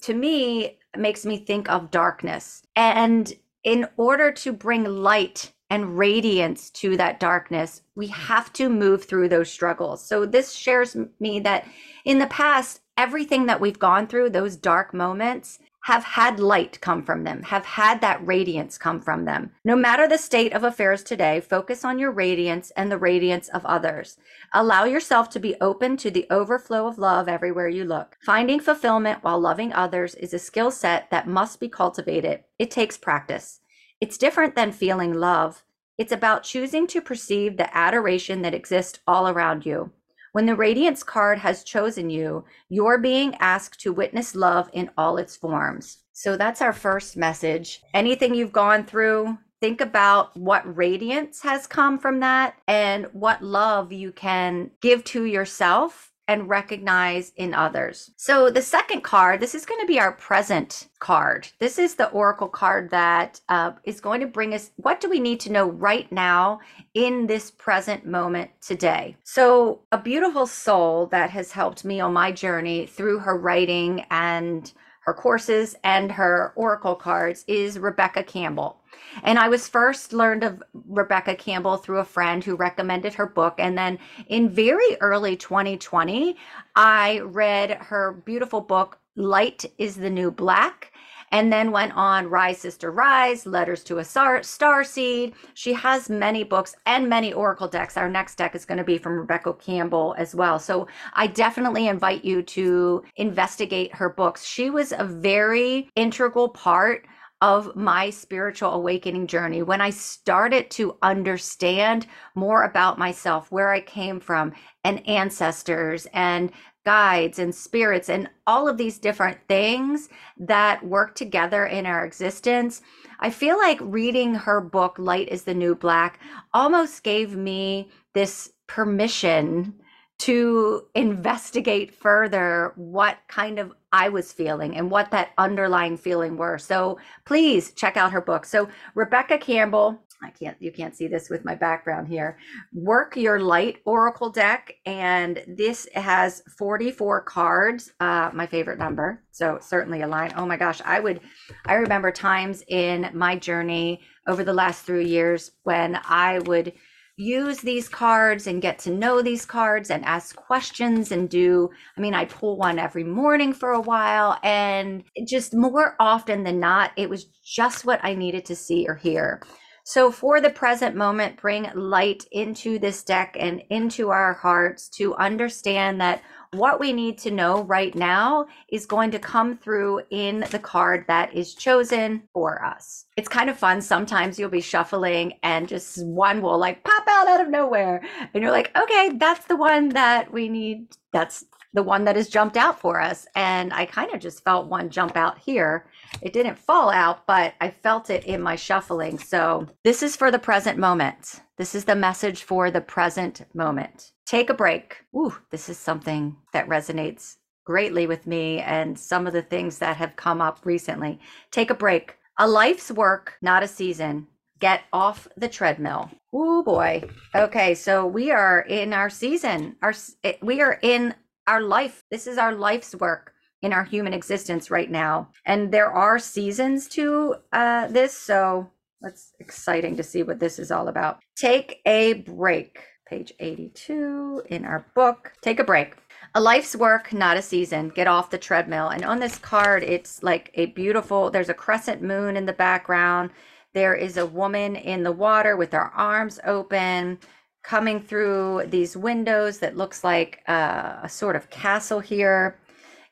to 0.00 0.14
me 0.14 0.78
makes 0.96 1.26
me 1.26 1.44
think 1.44 1.68
of 1.68 1.90
darkness. 1.90 2.62
And 2.74 3.30
in 3.64 3.86
order 3.98 4.32
to 4.32 4.52
bring 4.54 4.84
light 4.84 5.52
and 5.72 5.96
radiance 5.96 6.68
to 6.68 6.98
that 6.98 7.18
darkness, 7.18 7.80
we 7.94 8.06
have 8.08 8.52
to 8.52 8.68
move 8.68 9.02
through 9.02 9.26
those 9.26 9.50
struggles. 9.50 10.04
So, 10.04 10.26
this 10.26 10.52
shares 10.52 10.94
me 11.18 11.40
that 11.40 11.66
in 12.04 12.18
the 12.18 12.26
past, 12.26 12.82
everything 12.98 13.46
that 13.46 13.58
we've 13.58 13.78
gone 13.78 14.06
through, 14.06 14.28
those 14.30 14.54
dark 14.54 14.92
moments, 14.92 15.58
have 15.84 16.04
had 16.04 16.38
light 16.38 16.78
come 16.82 17.02
from 17.02 17.24
them, 17.24 17.42
have 17.44 17.64
had 17.64 18.02
that 18.02 18.24
radiance 18.26 18.76
come 18.76 19.00
from 19.00 19.24
them. 19.24 19.50
No 19.64 19.74
matter 19.74 20.06
the 20.06 20.18
state 20.18 20.52
of 20.52 20.62
affairs 20.62 21.02
today, 21.02 21.40
focus 21.40 21.86
on 21.86 21.98
your 21.98 22.10
radiance 22.12 22.70
and 22.76 22.92
the 22.92 22.98
radiance 22.98 23.48
of 23.48 23.64
others. 23.64 24.18
Allow 24.52 24.84
yourself 24.84 25.30
to 25.30 25.40
be 25.40 25.56
open 25.62 25.96
to 25.96 26.10
the 26.10 26.26
overflow 26.30 26.86
of 26.86 26.98
love 26.98 27.28
everywhere 27.28 27.68
you 27.68 27.86
look. 27.86 28.18
Finding 28.20 28.60
fulfillment 28.60 29.24
while 29.24 29.40
loving 29.40 29.72
others 29.72 30.14
is 30.16 30.34
a 30.34 30.38
skill 30.38 30.70
set 30.70 31.10
that 31.10 31.26
must 31.26 31.60
be 31.60 31.68
cultivated. 31.70 32.44
It 32.58 32.70
takes 32.70 32.98
practice. 32.98 33.60
It's 34.02 34.18
different 34.18 34.56
than 34.56 34.72
feeling 34.72 35.14
love. 35.14 35.62
It's 35.98 36.12
about 36.12 36.42
choosing 36.42 36.86
to 36.88 37.00
perceive 37.00 37.56
the 37.56 37.76
adoration 37.76 38.42
that 38.42 38.54
exists 38.54 39.00
all 39.06 39.28
around 39.28 39.66
you. 39.66 39.92
When 40.32 40.46
the 40.46 40.56
Radiance 40.56 41.02
card 41.02 41.38
has 41.40 41.62
chosen 41.62 42.08
you, 42.08 42.44
you're 42.70 42.98
being 42.98 43.34
asked 43.36 43.80
to 43.80 43.92
witness 43.92 44.34
love 44.34 44.70
in 44.72 44.90
all 44.96 45.18
its 45.18 45.36
forms. 45.36 45.98
So 46.12 46.36
that's 46.36 46.62
our 46.62 46.72
first 46.72 47.16
message. 47.16 47.82
Anything 47.92 48.34
you've 48.34 48.52
gone 48.52 48.86
through, 48.86 49.36
think 49.60 49.80
about 49.80 50.34
what 50.36 50.76
radiance 50.76 51.42
has 51.42 51.66
come 51.66 51.98
from 51.98 52.20
that 52.20 52.54
and 52.66 53.06
what 53.12 53.42
love 53.42 53.92
you 53.92 54.12
can 54.12 54.70
give 54.80 55.04
to 55.04 55.24
yourself 55.24 56.11
and 56.32 56.48
recognize 56.48 57.30
in 57.36 57.52
others. 57.52 58.10
So 58.16 58.48
the 58.48 58.62
second 58.62 59.02
card, 59.02 59.38
this 59.38 59.54
is 59.54 59.66
going 59.66 59.80
to 59.80 59.86
be 59.86 60.00
our 60.00 60.12
present 60.12 60.88
card. 60.98 61.48
This 61.58 61.78
is 61.78 61.94
the 61.94 62.08
oracle 62.08 62.48
card 62.48 62.90
that 62.90 63.40
uh, 63.50 63.72
is 63.84 64.00
going 64.00 64.20
to 64.22 64.26
bring 64.26 64.54
us 64.54 64.70
what 64.76 65.00
do 65.00 65.10
we 65.10 65.20
need 65.20 65.40
to 65.40 65.52
know 65.52 65.68
right 65.68 66.10
now 66.10 66.60
in 66.94 67.26
this 67.26 67.50
present 67.50 68.06
moment 68.06 68.50
today. 68.62 69.14
So 69.24 69.80
a 69.92 69.98
beautiful 69.98 70.46
soul 70.46 71.06
that 71.08 71.28
has 71.30 71.52
helped 71.52 71.84
me 71.84 72.00
on 72.00 72.14
my 72.14 72.32
journey 72.32 72.86
through 72.86 73.18
her 73.18 73.36
writing 73.36 74.06
and 74.10 74.72
her 75.00 75.12
courses 75.12 75.76
and 75.84 76.10
her 76.12 76.52
oracle 76.56 76.94
cards 76.94 77.44
is 77.46 77.78
Rebecca 77.78 78.22
Campbell. 78.22 78.81
And 79.22 79.38
I 79.38 79.48
was 79.48 79.68
first 79.68 80.12
learned 80.12 80.44
of 80.44 80.62
Rebecca 80.86 81.34
Campbell 81.34 81.76
through 81.76 81.98
a 81.98 82.04
friend 82.04 82.42
who 82.42 82.56
recommended 82.56 83.14
her 83.14 83.26
book. 83.26 83.54
And 83.58 83.76
then 83.76 83.98
in 84.28 84.48
very 84.48 84.96
early 85.00 85.36
2020, 85.36 86.36
I 86.76 87.20
read 87.20 87.72
her 87.72 88.12
beautiful 88.24 88.60
book, 88.60 88.98
Light 89.14 89.66
is 89.78 89.96
the 89.96 90.10
New 90.10 90.30
Black 90.30 90.92
and 91.32 91.50
then 91.50 91.72
went 91.72 91.96
on 91.96 92.28
Rise 92.28 92.58
Sister 92.58 92.92
Rise, 92.92 93.46
Letters 93.46 93.82
to 93.84 93.98
a 93.98 94.02
Starseed. 94.02 95.32
She 95.54 95.72
has 95.72 96.10
many 96.10 96.44
books 96.44 96.76
and 96.86 97.08
many 97.08 97.32
oracle 97.32 97.68
decks. 97.68 97.96
Our 97.96 98.08
next 98.08 98.36
deck 98.36 98.54
is 98.54 98.66
going 98.66 98.78
to 98.78 98.84
be 98.84 98.98
from 98.98 99.18
Rebecca 99.18 99.54
Campbell 99.54 100.14
as 100.18 100.34
well. 100.34 100.58
So 100.58 100.86
I 101.14 101.26
definitely 101.26 101.88
invite 101.88 102.24
you 102.24 102.42
to 102.42 103.02
investigate 103.16 103.94
her 103.94 104.10
books. 104.10 104.44
She 104.44 104.68
was 104.68 104.92
a 104.92 105.04
very 105.04 105.90
integral 105.96 106.50
part 106.50 107.06
of 107.42 107.74
my 107.74 108.08
spiritual 108.08 108.70
awakening 108.70 109.26
journey 109.26 109.62
when 109.62 109.80
I 109.80 109.90
started 109.90 110.70
to 110.70 110.96
understand 111.02 112.06
more 112.36 112.62
about 112.62 113.00
myself, 113.00 113.50
where 113.50 113.70
I 113.70 113.80
came 113.80 114.20
from, 114.20 114.52
and 114.84 115.06
ancestors 115.08 116.06
and 116.14 116.52
guides 116.84 117.40
and 117.40 117.52
spirits 117.54 118.08
and 118.08 118.30
all 118.46 118.68
of 118.68 118.76
these 118.76 118.98
different 118.98 119.38
things 119.48 120.08
that 120.38 120.84
work 120.86 121.16
together 121.16 121.66
in 121.66 121.84
our 121.84 122.04
existence. 122.04 122.80
I 123.18 123.30
feel 123.30 123.58
like 123.58 123.78
reading 123.80 124.34
her 124.34 124.60
book, 124.60 124.96
Light 124.98 125.28
is 125.28 125.42
the 125.42 125.54
New 125.54 125.74
Black, 125.74 126.20
almost 126.54 127.02
gave 127.02 127.36
me 127.36 127.90
this 128.14 128.52
permission 128.68 129.74
to 130.22 130.86
investigate 130.94 131.92
further 131.92 132.72
what 132.76 133.18
kind 133.26 133.58
of 133.58 133.72
I 133.92 134.08
was 134.08 134.32
feeling 134.32 134.76
and 134.76 134.88
what 134.88 135.10
that 135.10 135.30
underlying 135.36 135.96
feeling 135.96 136.36
were. 136.36 136.58
So 136.58 137.00
please 137.24 137.72
check 137.72 137.96
out 137.96 138.12
her 138.12 138.20
book. 138.20 138.46
So 138.46 138.68
Rebecca 138.94 139.36
Campbell, 139.36 140.00
I 140.22 140.30
can't 140.30 140.56
you 140.60 140.70
can't 140.70 140.94
see 140.94 141.08
this 141.08 141.28
with 141.28 141.44
my 141.44 141.56
background 141.56 142.06
here. 142.06 142.38
Work 142.72 143.16
Your 143.16 143.40
Light 143.40 143.78
Oracle 143.84 144.30
deck 144.30 144.74
and 144.86 145.42
this 145.48 145.88
has 145.96 146.44
44 146.56 147.22
cards, 147.22 147.90
uh 147.98 148.30
my 148.32 148.46
favorite 148.46 148.78
number. 148.78 149.24
So 149.32 149.58
certainly 149.60 150.02
a 150.02 150.06
line. 150.06 150.32
Oh 150.36 150.46
my 150.46 150.56
gosh, 150.56 150.80
I 150.84 151.00
would 151.00 151.20
I 151.66 151.74
remember 151.74 152.12
times 152.12 152.62
in 152.68 153.10
my 153.12 153.34
journey 153.34 154.02
over 154.28 154.44
the 154.44 154.54
last 154.54 154.86
3 154.86 155.04
years 155.04 155.50
when 155.64 155.98
I 156.04 156.38
would 156.46 156.74
use 157.16 157.60
these 157.60 157.88
cards 157.88 158.46
and 158.46 158.62
get 158.62 158.78
to 158.78 158.90
know 158.90 159.20
these 159.20 159.44
cards 159.44 159.90
and 159.90 160.04
ask 160.04 160.34
questions 160.34 161.12
and 161.12 161.28
do 161.28 161.68
i 161.98 162.00
mean 162.00 162.14
i 162.14 162.24
pull 162.24 162.56
one 162.56 162.78
every 162.78 163.04
morning 163.04 163.52
for 163.52 163.72
a 163.72 163.80
while 163.80 164.38
and 164.42 165.04
just 165.26 165.54
more 165.54 165.94
often 166.00 166.42
than 166.42 166.58
not 166.58 166.90
it 166.96 167.10
was 167.10 167.26
just 167.44 167.84
what 167.84 168.00
i 168.02 168.14
needed 168.14 168.46
to 168.46 168.56
see 168.56 168.86
or 168.88 168.94
hear 168.94 169.42
so 169.84 170.10
for 170.10 170.40
the 170.40 170.50
present 170.50 170.96
moment 170.96 171.40
bring 171.40 171.68
light 171.74 172.24
into 172.32 172.78
this 172.78 173.02
deck 173.02 173.36
and 173.38 173.62
into 173.70 174.10
our 174.10 174.34
hearts 174.34 174.88
to 174.88 175.14
understand 175.16 176.00
that 176.00 176.22
what 176.54 176.78
we 176.78 176.92
need 176.92 177.16
to 177.16 177.30
know 177.30 177.62
right 177.64 177.94
now 177.94 178.46
is 178.70 178.84
going 178.84 179.10
to 179.10 179.18
come 179.18 179.56
through 179.56 180.02
in 180.10 180.44
the 180.50 180.58
card 180.58 181.04
that 181.08 181.34
is 181.34 181.54
chosen 181.54 182.22
for 182.34 182.62
us. 182.62 183.06
It's 183.16 183.28
kind 183.28 183.48
of 183.48 183.58
fun. 183.58 183.80
Sometimes 183.80 184.38
you'll 184.38 184.50
be 184.50 184.60
shuffling 184.60 185.34
and 185.42 185.66
just 185.66 186.04
one 186.04 186.42
will 186.42 186.58
like 186.58 186.84
pop 186.84 187.04
out 187.08 187.28
out 187.28 187.40
of 187.40 187.48
nowhere. 187.48 188.02
And 188.34 188.42
you're 188.42 188.52
like, 188.52 188.70
okay, 188.76 189.12
that's 189.16 189.46
the 189.46 189.56
one 189.56 189.90
that 189.90 190.30
we 190.30 190.48
need. 190.48 190.88
That's 191.12 191.44
the 191.72 191.82
one 191.82 192.04
that 192.04 192.16
has 192.16 192.28
jumped 192.28 192.56
out 192.56 192.78
for 192.78 193.00
us. 193.00 193.26
And 193.34 193.72
I 193.72 193.86
kind 193.86 194.12
of 194.12 194.20
just 194.20 194.44
felt 194.44 194.68
one 194.68 194.90
jump 194.90 195.16
out 195.16 195.38
here. 195.38 195.86
It 196.20 196.32
didn't 196.32 196.58
fall 196.58 196.90
out, 196.90 197.26
but 197.26 197.54
I 197.60 197.70
felt 197.70 198.10
it 198.10 198.24
in 198.24 198.42
my 198.42 198.56
shuffling. 198.56 199.18
So 199.18 199.66
this 199.84 200.02
is 200.02 200.16
for 200.16 200.30
the 200.30 200.38
present 200.38 200.78
moment. 200.78 201.40
This 201.56 201.74
is 201.74 201.84
the 201.84 201.96
message 201.96 202.42
for 202.42 202.70
the 202.70 202.80
present 202.80 203.42
moment. 203.54 204.12
Take 204.26 204.50
a 204.50 204.54
break. 204.54 205.04
Ooh, 205.14 205.36
this 205.50 205.68
is 205.68 205.78
something 205.78 206.36
that 206.52 206.68
resonates 206.68 207.36
greatly 207.64 208.06
with 208.06 208.26
me 208.26 208.60
and 208.60 208.98
some 208.98 209.26
of 209.26 209.32
the 209.32 209.42
things 209.42 209.78
that 209.78 209.96
have 209.96 210.16
come 210.16 210.40
up 210.40 210.60
recently. 210.64 211.20
Take 211.50 211.70
a 211.70 211.74
break. 211.74 212.16
A 212.38 212.48
life's 212.48 212.90
work, 212.90 213.34
not 213.42 213.62
a 213.62 213.68
season. 213.68 214.26
Get 214.58 214.82
off 214.92 215.28
the 215.36 215.48
treadmill. 215.48 216.10
Oh 216.32 216.62
boy. 216.62 217.02
Okay, 217.34 217.74
so 217.74 218.06
we 218.06 218.30
are 218.30 218.60
in 218.60 218.92
our 218.92 219.10
season. 219.10 219.76
Our 219.82 219.92
we 220.40 220.60
are 220.60 220.78
in 220.82 221.14
our 221.46 221.60
life. 221.60 222.04
This 222.10 222.26
is 222.26 222.38
our 222.38 222.54
life's 222.54 222.94
work 222.94 223.32
in 223.62 223.72
our 223.72 223.84
human 223.84 224.12
existence 224.12 224.70
right 224.70 224.90
now. 224.90 225.28
And 225.46 225.72
there 225.72 225.90
are 225.90 226.18
seasons 226.18 226.88
to 226.88 227.36
uh, 227.52 227.86
this. 227.88 228.16
So 228.16 228.70
that's 229.00 229.32
exciting 229.40 229.96
to 229.96 230.02
see 230.02 230.22
what 230.22 230.40
this 230.40 230.58
is 230.58 230.70
all 230.70 230.88
about. 230.88 231.20
Take 231.36 231.80
a 231.86 232.14
break. 232.14 232.78
Page 233.06 233.32
82 233.40 234.44
in 234.48 234.64
our 234.64 234.86
book. 234.94 235.32
Take 235.42 235.60
a 235.60 235.64
break. 235.64 235.96
A 236.34 236.40
life's 236.40 236.74
work, 236.74 237.12
not 237.12 237.36
a 237.36 237.42
season. 237.42 237.90
Get 237.90 238.06
off 238.06 238.30
the 238.30 238.38
treadmill. 238.38 238.88
And 238.88 239.04
on 239.04 239.18
this 239.18 239.38
card, 239.38 239.82
it's 239.82 240.22
like 240.22 240.50
a 240.54 240.66
beautiful, 240.66 241.30
there's 241.30 241.50
a 241.50 241.54
crescent 241.54 242.00
moon 242.00 242.38
in 242.38 242.46
the 242.46 242.54
background. 242.54 243.30
There 243.74 243.94
is 243.94 244.16
a 244.16 244.24
woman 244.24 244.76
in 244.76 245.02
the 245.02 245.12
water 245.12 245.56
with 245.56 245.72
her 245.72 245.90
arms 245.94 246.40
open 246.44 247.18
coming 247.62 248.00
through 248.00 248.64
these 248.66 248.96
windows 248.96 249.58
that 249.58 249.76
looks 249.76 250.02
like 250.02 250.42
uh, 250.48 250.96
a 251.02 251.08
sort 251.08 251.36
of 251.36 251.50
castle 251.50 252.00
here. 252.00 252.58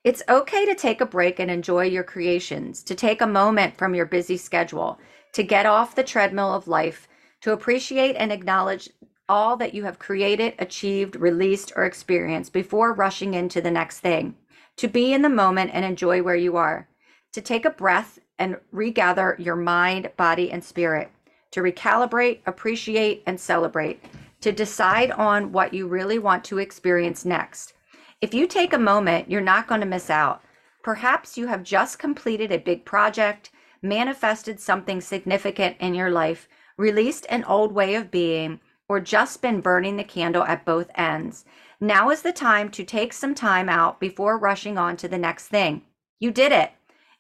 It's 0.03 0.23
okay 0.29 0.65
to 0.67 0.75
take 0.75 1.01
a 1.01 1.07
break 1.07 1.39
and 1.39 1.51
enjoy 1.51 1.85
your 1.85 2.05
creations, 2.05 2.83
to 2.85 2.95
take 2.95 3.21
a 3.21 3.27
moment 3.27 3.77
from 3.77 3.95
your 3.95 4.07
busy 4.07 4.37
schedule, 4.37 4.99
to 5.33 5.43
get 5.43 5.67
off 5.67 5.95
the 5.95 6.03
treadmill 6.03 6.55
of 6.55 6.67
life, 6.67 7.07
to 7.43 7.53
appreciate 7.53 8.15
and 8.17 8.33
acknowledge 8.33 8.89
all 9.29 9.57
that 9.57 9.75
you 9.75 9.85
have 9.85 9.99
created, 9.99 10.55
achieved, 10.59 11.15
released, 11.15 11.73
or 11.77 11.85
experienced 11.85 12.53
before 12.53 12.93
rushing 12.93 13.35
into 13.35 13.61
the 13.61 13.71
next 13.71 14.01
thing, 14.01 14.35
to 14.77 14.89
be 14.89 15.13
in 15.13 15.23
the 15.23 15.29
moment 15.29 15.71
and 15.73 15.85
enjoy 15.85 16.23
where 16.23 16.35
you 16.35 16.57
are, 16.57 16.89
to 17.33 17.41
take 17.41 17.65
a 17.65 17.71
breath 17.71 18.19
and 18.39 18.57
regather 18.73 19.37
your 19.39 19.55
mind, 19.55 20.11
body, 20.17 20.51
and 20.51 20.65
spirit, 20.65 21.11
to 21.53 21.61
recalibrate, 21.61 22.41
appreciate, 22.47 23.23
and 23.27 23.39
celebrate, 23.39 24.03
to 24.41 24.53
decide 24.53 25.11
on 25.13 25.53
what 25.53 25.75
you 25.75 25.87
really 25.87 26.19
want 26.19 26.45
to 26.45 26.59
experience 26.59 27.25
next. 27.25 27.75
If 28.21 28.35
you 28.35 28.47
take 28.47 28.73
a 28.73 28.79
moment, 28.79 29.31
you're 29.31 29.41
not 29.41 29.67
going 29.67 29.81
to 29.81 29.87
miss 29.87 30.11
out. 30.11 30.43
Perhaps 30.83 31.37
you 31.37 31.47
have 31.47 31.63
just 31.63 31.99
completed 31.99 32.51
a 32.51 32.59
big 32.59 32.85
project, 32.85 33.51
manifested 33.83 34.61
something 34.61 35.01
significant 35.01 35.77
in 35.79 35.95
your 35.95 36.11
life, 36.11 36.49
released 36.77 37.27
an 37.29 37.45
old 37.45 37.73
way 37.73 37.95
of 37.95 38.11
being, 38.11 38.61
or 38.89 39.01
just 39.01 39.41
been 39.43 39.61
burning 39.61 39.97
the 39.97 40.05
candle 40.05 40.43
at 40.45 40.65
both 40.65 40.91
ends. 40.95 41.45
Now 41.81 42.11
is 42.11 42.23
the 42.23 42.33
time 42.33 42.71
to 42.71 42.85
take 42.85 43.13
some 43.13 43.35
time 43.35 43.69
out 43.69 44.01
before 44.01 44.39
rushing 44.39 44.77
on 44.77 44.97
to 44.99 45.09
the 45.09 45.19
next 45.19 45.49
thing. 45.49 45.83
You 46.19 46.31
did 46.31 46.53
it. 46.53 46.73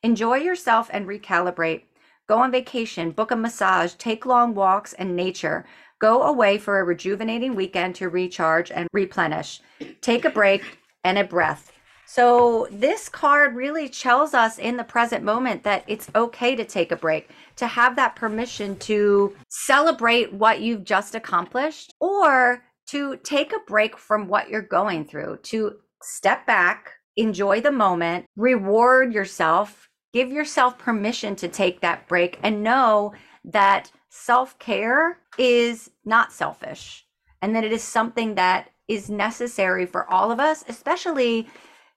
Enjoy 0.03 0.37
yourself 0.37 0.91
and 0.93 1.07
recalibrate. 1.07 1.83
Go 2.27 2.39
on 2.39 2.50
vacation, 2.50 3.11
book 3.11 3.31
a 3.31 3.37
massage, 3.37 3.95
take 3.95 4.27
long 4.27 4.55
walks 4.55 4.93
and 4.93 5.17
nature. 5.17 5.67
Go 6.00 6.23
away 6.23 6.59
for 6.59 6.80
a 6.80 6.85
rejuvenating 6.85 7.54
weekend 7.54 7.95
to 7.97 8.09
recharge 8.09 8.71
and 8.71 8.88
replenish. 8.92 9.61
Take 10.00 10.25
a 10.25 10.30
break 10.30 10.78
and 11.04 11.19
a 11.19 11.25
breath. 11.25 11.73
So, 12.07 12.66
this 12.73 13.09
card 13.09 13.54
really 13.54 13.88
tells 13.88 14.35
us 14.35 14.59
in 14.59 14.76
the 14.76 14.83
present 14.83 15.23
moment 15.23 15.62
that 15.62 15.85
it's 15.87 16.11
okay 16.16 16.57
to 16.57 16.64
take 16.64 16.90
a 16.90 16.97
break, 16.97 17.30
to 17.54 17.69
have 17.69 17.95
that 17.95 18.16
permission 18.16 18.76
to 18.78 19.37
celebrate 19.49 20.33
what 20.33 20.61
you've 20.61 20.83
just 20.83 21.14
accomplished, 21.14 21.95
or 22.00 22.64
to 22.88 23.16
take 23.19 23.52
a 23.52 23.61
break 23.69 23.97
from 23.97 24.26
what 24.26 24.49
you're 24.49 24.61
going 24.61 25.04
through, 25.04 25.38
to 25.45 25.76
step 26.02 26.45
back, 26.49 26.95
enjoy 27.16 27.61
the 27.61 27.71
moment, 27.71 28.26
reward 28.35 29.14
yourself, 29.14 29.88
give 30.12 30.33
yourself 30.33 30.78
permission 30.78 31.37
to 31.37 31.47
take 31.47 31.80
that 31.80 32.09
break, 32.09 32.40
and 32.42 32.64
know 32.64 33.12
that 33.45 33.92
self 34.11 34.59
care 34.59 35.19
is 35.38 35.90
not 36.05 36.33
selfish 36.33 37.07
and 37.40 37.55
that 37.57 37.64
it 37.64 37.73
is 37.73 37.83
something 37.83 38.35
that 38.35 38.71
is 38.88 39.09
necessary 39.09 39.87
for 39.87 40.11
all 40.11 40.31
of 40.31 40.40
us, 40.40 40.64
especially 40.69 41.49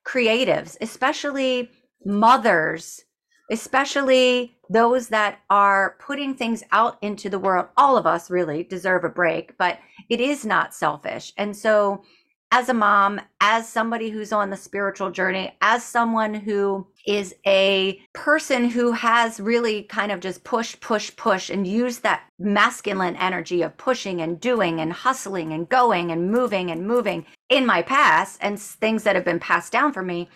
creatives, 0.06 0.78
especially 0.80 1.70
mothers, 2.06 3.04
especially 3.52 4.56
those 4.70 5.08
that 5.10 5.40
are 5.50 5.98
putting 6.00 6.36
things 6.36 6.64
out 6.72 6.98
into 7.02 7.30
the 7.30 7.40
world. 7.40 7.68
All 7.78 7.98
of 7.98 8.06
us 8.06 8.30
really 8.30 8.64
deserve 8.64 9.04
a 9.04 9.10
break, 9.10 9.58
but 9.58 9.80
it 10.10 10.22
is 10.22 10.46
not 10.46 10.74
selfish. 10.74 11.34
And 11.38 11.56
so, 11.56 12.04
as 12.54 12.70
a 12.70 12.74
mom, 12.74 13.20
as 13.42 13.68
somebody 13.68 14.12
who's 14.12 14.32
on 14.32 14.52
the 14.52 14.56
spiritual 14.56 15.10
journey, 15.10 15.58
as 15.60 15.84
someone 15.84 16.36
who 16.36 16.86
is 17.08 17.34
a 17.48 18.00
person 18.14 18.70
who 18.70 18.92
has 18.92 19.40
really 19.40 19.82
kind 19.82 20.12
of 20.12 20.20
just 20.20 20.44
push, 20.44 20.80
push, 20.80 21.14
push 21.16 21.50
and 21.50 21.66
use 21.66 21.98
that 21.98 22.22
masculine 22.38 23.16
energy 23.16 23.64
of 23.64 23.76
pushing 23.78 24.22
and 24.22 24.40
doing 24.40 24.80
and 24.80 24.94
hustling 24.94 25.52
and 25.52 25.68
going 25.68 26.12
and 26.12 26.32
moving 26.32 26.70
and 26.70 26.86
moving 26.86 27.26
in 27.50 27.66
my 27.66 27.82
past 27.82 28.38
and 28.40 28.60
things 28.60 29.02
that 29.02 29.16
have 29.16 29.26
been 29.26 29.40
passed 29.40 29.72
down 29.72 29.92
for 29.92 30.04
me. 30.04 30.30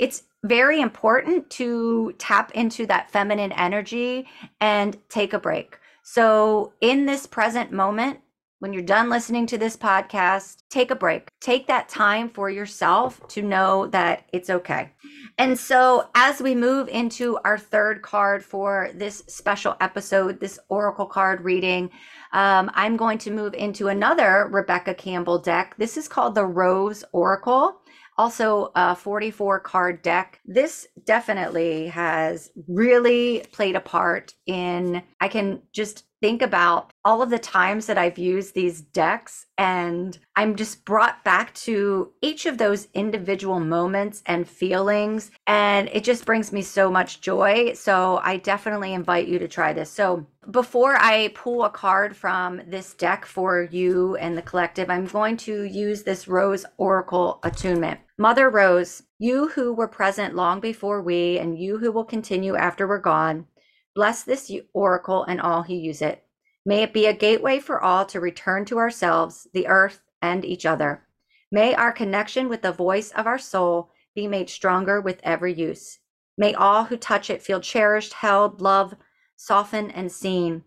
It's 0.00 0.24
very 0.42 0.80
important 0.80 1.48
to 1.50 2.12
tap 2.18 2.50
into 2.56 2.86
that 2.86 3.12
feminine 3.12 3.52
energy 3.52 4.26
and 4.60 4.98
take 5.08 5.32
a 5.32 5.38
break. 5.38 5.78
So, 6.02 6.72
in 6.80 7.06
this 7.06 7.28
present 7.28 7.70
moment, 7.70 8.18
when 8.62 8.72
you're 8.72 8.80
done 8.80 9.10
listening 9.10 9.44
to 9.44 9.58
this 9.58 9.76
podcast, 9.76 10.62
take 10.70 10.92
a 10.92 10.94
break. 10.94 11.28
Take 11.40 11.66
that 11.66 11.88
time 11.88 12.28
for 12.28 12.48
yourself 12.48 13.20
to 13.30 13.42
know 13.42 13.88
that 13.88 14.28
it's 14.32 14.50
okay. 14.50 14.92
And 15.36 15.58
so, 15.58 16.08
as 16.14 16.40
we 16.40 16.54
move 16.54 16.86
into 16.86 17.40
our 17.44 17.58
third 17.58 18.02
card 18.02 18.44
for 18.44 18.90
this 18.94 19.24
special 19.26 19.74
episode, 19.80 20.38
this 20.38 20.60
Oracle 20.68 21.06
card 21.06 21.40
reading, 21.40 21.90
um, 22.32 22.70
I'm 22.74 22.96
going 22.96 23.18
to 23.18 23.32
move 23.32 23.54
into 23.54 23.88
another 23.88 24.48
Rebecca 24.48 24.94
Campbell 24.94 25.40
deck. 25.40 25.74
This 25.76 25.96
is 25.96 26.06
called 26.06 26.36
the 26.36 26.46
Rose 26.46 27.02
Oracle. 27.10 27.80
also 28.16 28.70
a 28.76 28.94
44 28.94 29.58
card 29.58 30.02
deck. 30.02 30.38
This 30.44 30.86
definitely 31.04 31.88
has 31.88 32.52
really 32.68 33.44
played 33.50 33.74
a 33.74 33.80
part 33.80 34.34
in, 34.46 35.02
I 35.20 35.26
can 35.26 35.62
just 35.72 36.04
think 36.22 36.40
about 36.40 36.92
all 37.04 37.20
of 37.20 37.30
the 37.30 37.38
times 37.38 37.86
that 37.86 37.98
I've 37.98 38.16
used 38.16 38.54
these 38.54 38.80
decks, 38.80 39.46
and 39.58 40.16
I'm 40.36 40.54
just 40.54 40.84
brought 40.84 41.24
back 41.24 41.52
to 41.54 42.12
each 42.22 42.46
of 42.46 42.58
those 42.58 42.86
individual 42.94 43.58
moments 43.58 44.22
and 44.24 44.48
feelings. 44.48 45.32
And 45.48 45.90
it 45.92 46.04
just 46.04 46.24
brings 46.24 46.52
me 46.52 46.62
so 46.62 46.90
much 46.90 47.20
joy. 47.20 47.72
So 47.74 48.20
I 48.22 48.36
definitely 48.36 48.94
invite 48.94 49.26
you 49.26 49.40
to 49.40 49.48
try 49.48 49.72
this. 49.72 49.90
So 49.90 50.24
before 50.50 50.96
I 50.96 51.32
pull 51.34 51.64
a 51.64 51.70
card 51.70 52.16
from 52.16 52.62
this 52.66 52.94
deck 52.94 53.26
for 53.26 53.68
you 53.70 54.16
and 54.16 54.38
the 54.38 54.42
collective, 54.42 54.90
I'm 54.90 55.06
going 55.06 55.36
to 55.38 55.64
use 55.64 56.04
this 56.04 56.28
Rose 56.28 56.64
Oracle 56.78 57.40
attunement. 57.42 57.98
Mother 58.16 58.48
Rose, 58.48 59.02
you 59.18 59.48
who 59.48 59.72
were 59.72 59.88
present 59.88 60.36
long 60.36 60.60
before 60.60 61.02
we, 61.02 61.38
and 61.38 61.58
you 61.58 61.78
who 61.78 61.90
will 61.90 62.04
continue 62.04 62.54
after 62.54 62.86
we're 62.86 62.98
gone, 62.98 63.46
Bless 63.94 64.22
this 64.22 64.50
oracle 64.72 65.24
and 65.24 65.40
all 65.40 65.62
who 65.62 65.74
use 65.74 66.02
it. 66.02 66.24
May 66.64 66.82
it 66.82 66.92
be 66.92 67.06
a 67.06 67.12
gateway 67.12 67.58
for 67.58 67.82
all 67.82 68.06
to 68.06 68.20
return 68.20 68.64
to 68.66 68.78
ourselves, 68.78 69.48
the 69.52 69.66
earth, 69.66 70.00
and 70.20 70.44
each 70.44 70.64
other. 70.64 71.04
May 71.50 71.74
our 71.74 71.92
connection 71.92 72.48
with 72.48 72.62
the 72.62 72.72
voice 72.72 73.10
of 73.10 73.26
our 73.26 73.38
soul 73.38 73.90
be 74.14 74.26
made 74.26 74.48
stronger 74.48 75.00
with 75.00 75.20
every 75.22 75.52
use. 75.52 75.98
May 76.38 76.54
all 76.54 76.84
who 76.84 76.96
touch 76.96 77.28
it 77.28 77.42
feel 77.42 77.60
cherished, 77.60 78.14
held, 78.14 78.60
loved, 78.60 78.96
softened, 79.36 79.94
and 79.94 80.10
seen. 80.10 80.64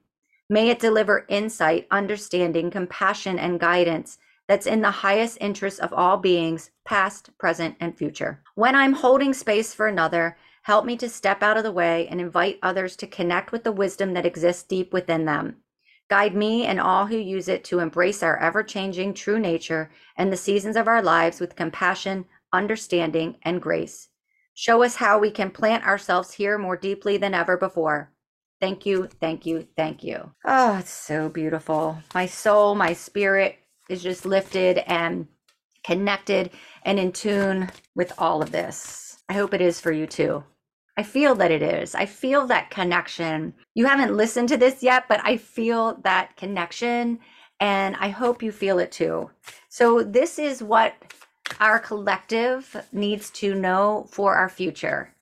May 0.50 0.70
it 0.70 0.79
deliver 0.79 1.25
insight, 1.27 1.88
understanding, 1.89 2.70
compassion, 2.70 3.39
and 3.39 3.60
guidance 3.60 4.20
that's 4.48 4.67
in 4.67 4.82
the 4.82 4.91
highest 4.91 5.39
interest 5.41 5.79
of 5.79 5.91
all 5.91 6.17
beings, 6.17 6.70
past, 6.84 7.36
present, 7.39 7.75
and 7.79 7.98
future. 7.98 8.44
When 8.53 8.75
I'm 8.75 8.94
holding 8.94 9.34
space 9.34 9.74
for 9.74 9.88
another, 9.88 10.38
Help 10.65 10.84
me 10.84 10.98
to 10.98 11.07
step 11.07 11.43
out 11.43 11.57
of 11.57 11.63
the 11.63 11.72
way 11.72 12.07
and 12.07 12.19
invite 12.19 12.57
others 12.63 12.95
to 12.95 13.05
connect 13.05 13.51
with 13.51 13.63
the 13.63 13.72
wisdom 13.72 14.15
that 14.15 14.25
exists 14.25 14.63
deep 14.63 14.91
within 14.91 15.25
them. 15.25 15.57
Guide 16.10 16.34
me 16.34 16.65
and 16.65 16.79
all 16.79 17.05
who 17.05 17.17
use 17.17 17.48
it 17.48 17.63
to 17.65 17.77
embrace 17.77 18.24
our 18.24 18.39
ever 18.39 18.63
changing 18.63 19.13
true 19.13 19.38
nature 19.38 19.91
and 20.17 20.34
the 20.34 20.38
seasons 20.38 20.75
of 20.75 20.88
our 20.88 21.03
lives 21.03 21.39
with 21.39 21.55
compassion, 21.55 22.25
understanding, 22.51 23.38
and 23.43 23.62
grace. 23.62 24.10
Show 24.55 24.81
us 24.81 24.95
how 24.95 25.19
we 25.19 25.29
can 25.29 25.51
plant 25.51 25.86
ourselves 25.86 26.34
here 26.34 26.57
more 26.57 26.77
deeply 26.77 27.17
than 27.17 27.36
ever 27.36 27.57
before. 27.57 28.12
Thank 28.60 28.88
you, 28.88 29.07
thank 29.22 29.45
you, 29.45 29.67
thank 29.77 30.03
you. 30.03 30.31
Oh, 30.45 30.77
it's 30.79 30.89
so 30.89 31.29
beautiful. 31.29 32.00
My 32.15 32.25
soul, 32.25 32.74
my 32.74 32.93
spirit 32.93 33.57
is 33.88 34.01
just 34.01 34.25
lifted 34.25 34.79
and 34.88 35.27
connected 35.84 36.50
and 36.81 36.98
in 36.98 37.12
tune 37.12 37.69
with 37.93 38.13
all 38.17 38.41
of 38.41 38.51
this. 38.51 39.22
I 39.29 39.34
hope 39.34 39.53
it 39.53 39.62
is 39.62 39.79
for 39.79 39.91
you 39.91 40.07
too. 40.07 40.43
I 40.97 41.03
feel 41.03 41.35
that 41.35 41.51
it 41.51 41.61
is. 41.61 41.93
I 41.93 42.05
feel 42.05 42.47
that 42.47 42.69
connection. 42.69 43.53
You 43.73 43.85
haven't 43.85 44.15
listened 44.15 44.49
to 44.49 44.57
this 44.57 44.81
yet, 44.81 45.05
but 45.09 45.19
I 45.23 45.37
feel 45.37 45.99
that 46.03 46.37
connection 46.37 47.19
and 47.59 47.95
I 47.97 48.09
hope 48.09 48.43
you 48.43 48.51
feel 48.51 48.79
it 48.79 48.91
too. 48.91 49.29
So, 49.69 50.03
this 50.03 50.39
is 50.39 50.61
what 50.61 50.93
our 51.59 51.79
collective 51.79 52.75
needs 52.91 53.29
to 53.31 53.55
know 53.55 54.07
for 54.09 54.35
our 54.35 54.49
future. 54.49 55.13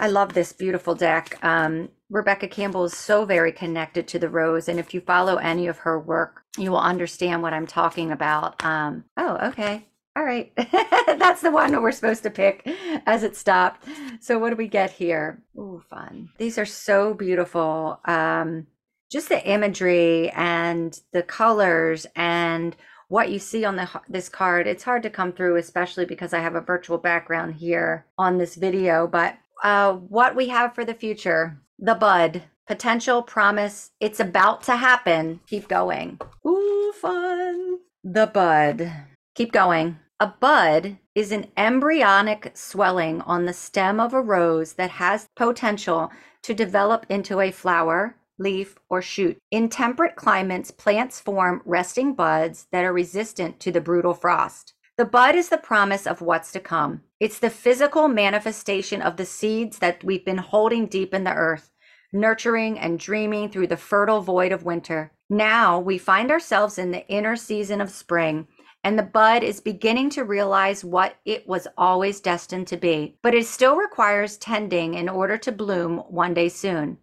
I 0.00 0.08
love 0.08 0.32
this 0.32 0.52
beautiful 0.52 0.94
deck. 0.94 1.38
Um, 1.42 1.88
Rebecca 2.10 2.48
Campbell 2.48 2.84
is 2.84 2.96
so 2.96 3.24
very 3.24 3.52
connected 3.52 4.06
to 4.08 4.18
the 4.18 4.28
rose. 4.28 4.68
And 4.68 4.78
if 4.78 4.94
you 4.94 5.00
follow 5.00 5.36
any 5.36 5.66
of 5.66 5.78
her 5.78 5.98
work, 5.98 6.42
you 6.56 6.70
will 6.70 6.78
understand 6.78 7.42
what 7.42 7.52
I'm 7.52 7.66
talking 7.66 8.12
about. 8.12 8.62
Um, 8.64 9.04
oh, 9.16 9.36
okay. 9.48 9.87
All 10.18 10.24
right. 10.24 10.52
That's 11.06 11.42
the 11.42 11.52
one 11.52 11.80
we're 11.80 11.92
supposed 11.92 12.24
to 12.24 12.30
pick 12.30 12.68
as 13.06 13.22
it 13.22 13.36
stopped. 13.36 13.84
So 14.18 14.36
what 14.36 14.50
do 14.50 14.56
we 14.56 14.66
get 14.66 14.90
here? 14.90 15.40
Oh, 15.56 15.80
fun. 15.88 16.30
These 16.38 16.58
are 16.58 16.66
so 16.66 17.14
beautiful. 17.14 18.00
Um, 18.04 18.66
just 19.12 19.28
the 19.28 19.48
imagery 19.48 20.30
and 20.30 21.00
the 21.12 21.22
colors 21.22 22.04
and 22.16 22.74
what 23.06 23.30
you 23.30 23.38
see 23.38 23.64
on 23.64 23.76
the 23.76 23.88
this 24.08 24.28
card. 24.28 24.66
It's 24.66 24.82
hard 24.82 25.04
to 25.04 25.10
come 25.10 25.32
through, 25.32 25.54
especially 25.54 26.04
because 26.04 26.32
I 26.32 26.40
have 26.40 26.56
a 26.56 26.60
virtual 26.60 26.98
background 26.98 27.54
here 27.54 28.04
on 28.18 28.38
this 28.38 28.56
video. 28.56 29.06
But 29.06 29.38
uh, 29.62 29.92
what 29.92 30.34
we 30.34 30.48
have 30.48 30.74
for 30.74 30.84
the 30.84 30.94
future, 30.94 31.60
the 31.78 31.94
bud, 31.94 32.42
potential, 32.66 33.22
promise, 33.22 33.92
it's 34.00 34.18
about 34.18 34.64
to 34.64 34.74
happen. 34.74 35.38
Keep 35.46 35.68
going. 35.68 36.18
Ooh, 36.44 36.92
fun. 37.00 37.78
The 38.02 38.26
bud. 38.26 38.92
Keep 39.36 39.52
going. 39.52 39.96
A 40.20 40.26
bud 40.26 40.98
is 41.14 41.30
an 41.30 41.46
embryonic 41.56 42.50
swelling 42.54 43.20
on 43.20 43.44
the 43.44 43.52
stem 43.52 44.00
of 44.00 44.12
a 44.12 44.20
rose 44.20 44.72
that 44.72 44.90
has 44.90 45.28
potential 45.36 46.10
to 46.42 46.52
develop 46.52 47.06
into 47.08 47.38
a 47.38 47.52
flower, 47.52 48.16
leaf, 48.36 48.80
or 48.90 49.00
shoot. 49.00 49.38
In 49.52 49.68
temperate 49.68 50.16
climates, 50.16 50.72
plants 50.72 51.20
form 51.20 51.62
resting 51.64 52.14
buds 52.14 52.66
that 52.72 52.84
are 52.84 52.92
resistant 52.92 53.60
to 53.60 53.70
the 53.70 53.80
brutal 53.80 54.12
frost. 54.12 54.74
The 54.96 55.04
bud 55.04 55.36
is 55.36 55.50
the 55.50 55.56
promise 55.56 56.04
of 56.04 56.20
what's 56.20 56.50
to 56.50 56.58
come. 56.58 57.02
It's 57.20 57.38
the 57.38 57.48
physical 57.48 58.08
manifestation 58.08 59.00
of 59.00 59.18
the 59.18 59.24
seeds 59.24 59.78
that 59.78 60.02
we've 60.02 60.24
been 60.24 60.38
holding 60.38 60.86
deep 60.86 61.14
in 61.14 61.22
the 61.22 61.34
earth, 61.34 61.70
nurturing 62.12 62.76
and 62.76 62.98
dreaming 62.98 63.50
through 63.50 63.68
the 63.68 63.76
fertile 63.76 64.22
void 64.22 64.50
of 64.50 64.64
winter. 64.64 65.12
Now 65.30 65.78
we 65.78 65.96
find 65.96 66.32
ourselves 66.32 66.76
in 66.76 66.90
the 66.90 67.06
inner 67.06 67.36
season 67.36 67.80
of 67.80 67.90
spring 67.90 68.48
and 68.84 68.98
the 68.98 69.02
bud 69.02 69.42
is 69.42 69.60
beginning 69.60 70.10
to 70.10 70.24
realize 70.24 70.84
what 70.84 71.16
it 71.24 71.46
was 71.48 71.66
always 71.76 72.20
destined 72.20 72.66
to 72.68 72.76
be, 72.76 73.16
but 73.22 73.34
it 73.34 73.46
still 73.46 73.76
requires 73.76 74.36
tending 74.36 74.94
in 74.94 75.08
order 75.08 75.36
to 75.36 75.52
bloom 75.52 75.98
one 76.08 76.34
day 76.34 76.48
soon. 76.48 76.98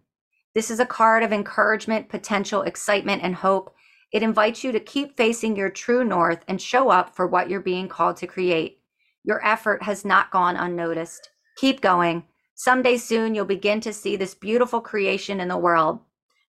This 0.54 0.70
is 0.70 0.80
a 0.80 0.86
card 0.86 1.22
of 1.22 1.32
encouragement, 1.32 2.08
potential, 2.08 2.62
excitement, 2.62 3.22
and 3.22 3.34
hope. 3.34 3.74
It 4.10 4.22
invites 4.22 4.64
you 4.64 4.72
to 4.72 4.80
keep 4.80 5.16
facing 5.16 5.54
your 5.54 5.68
true 5.68 6.02
north 6.02 6.42
and 6.48 6.60
show 6.60 6.88
up 6.88 7.14
for 7.14 7.26
what 7.26 7.50
you're 7.50 7.60
being 7.60 7.88
called 7.88 8.16
to 8.18 8.26
create. 8.26 8.80
Your 9.22 9.44
effort 9.44 9.82
has 9.82 10.04
not 10.04 10.30
gone 10.30 10.56
unnoticed. 10.56 11.28
Keep 11.58 11.82
going. 11.82 12.24
Someday 12.54 12.96
soon, 12.96 13.34
you'll 13.34 13.44
begin 13.44 13.82
to 13.82 13.92
see 13.92 14.16
this 14.16 14.34
beautiful 14.34 14.80
creation 14.80 15.40
in 15.40 15.48
the 15.48 15.58
world. 15.58 16.00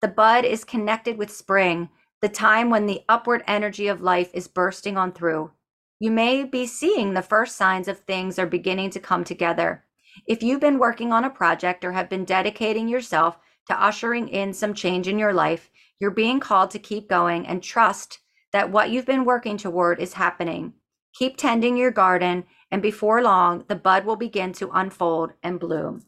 The 0.00 0.08
bud 0.08 0.44
is 0.44 0.64
connected 0.64 1.16
with 1.16 1.30
spring 1.30 1.88
the 2.22 2.28
time 2.28 2.70
when 2.70 2.86
the 2.86 3.02
upward 3.08 3.42
energy 3.48 3.88
of 3.88 4.00
life 4.00 4.30
is 4.32 4.46
bursting 4.46 4.96
on 4.96 5.12
through. 5.12 5.50
You 5.98 6.12
may 6.12 6.44
be 6.44 6.66
seeing 6.66 7.12
the 7.12 7.22
first 7.22 7.56
signs 7.56 7.88
of 7.88 7.98
things 7.98 8.38
are 8.38 8.46
beginning 8.46 8.90
to 8.90 9.00
come 9.00 9.24
together. 9.24 9.84
If 10.26 10.42
you've 10.42 10.60
been 10.60 10.78
working 10.78 11.12
on 11.12 11.24
a 11.24 11.30
project 11.30 11.84
or 11.84 11.92
have 11.92 12.08
been 12.08 12.24
dedicating 12.24 12.88
yourself 12.88 13.38
to 13.68 13.82
ushering 13.82 14.28
in 14.28 14.52
some 14.52 14.72
change 14.72 15.08
in 15.08 15.18
your 15.18 15.32
life, 15.32 15.68
you're 15.98 16.12
being 16.12 16.38
called 16.38 16.70
to 16.72 16.78
keep 16.78 17.08
going 17.08 17.46
and 17.46 17.62
trust 17.62 18.20
that 18.52 18.70
what 18.70 18.90
you've 18.90 19.06
been 19.06 19.24
working 19.24 19.56
toward 19.56 20.00
is 20.00 20.14
happening. 20.14 20.74
Keep 21.14 21.36
tending 21.36 21.76
your 21.76 21.90
garden, 21.90 22.44
and 22.70 22.82
before 22.82 23.22
long, 23.22 23.64
the 23.68 23.76
bud 23.76 24.04
will 24.04 24.16
begin 24.16 24.52
to 24.54 24.70
unfold 24.72 25.32
and 25.42 25.58
bloom. 25.58 26.04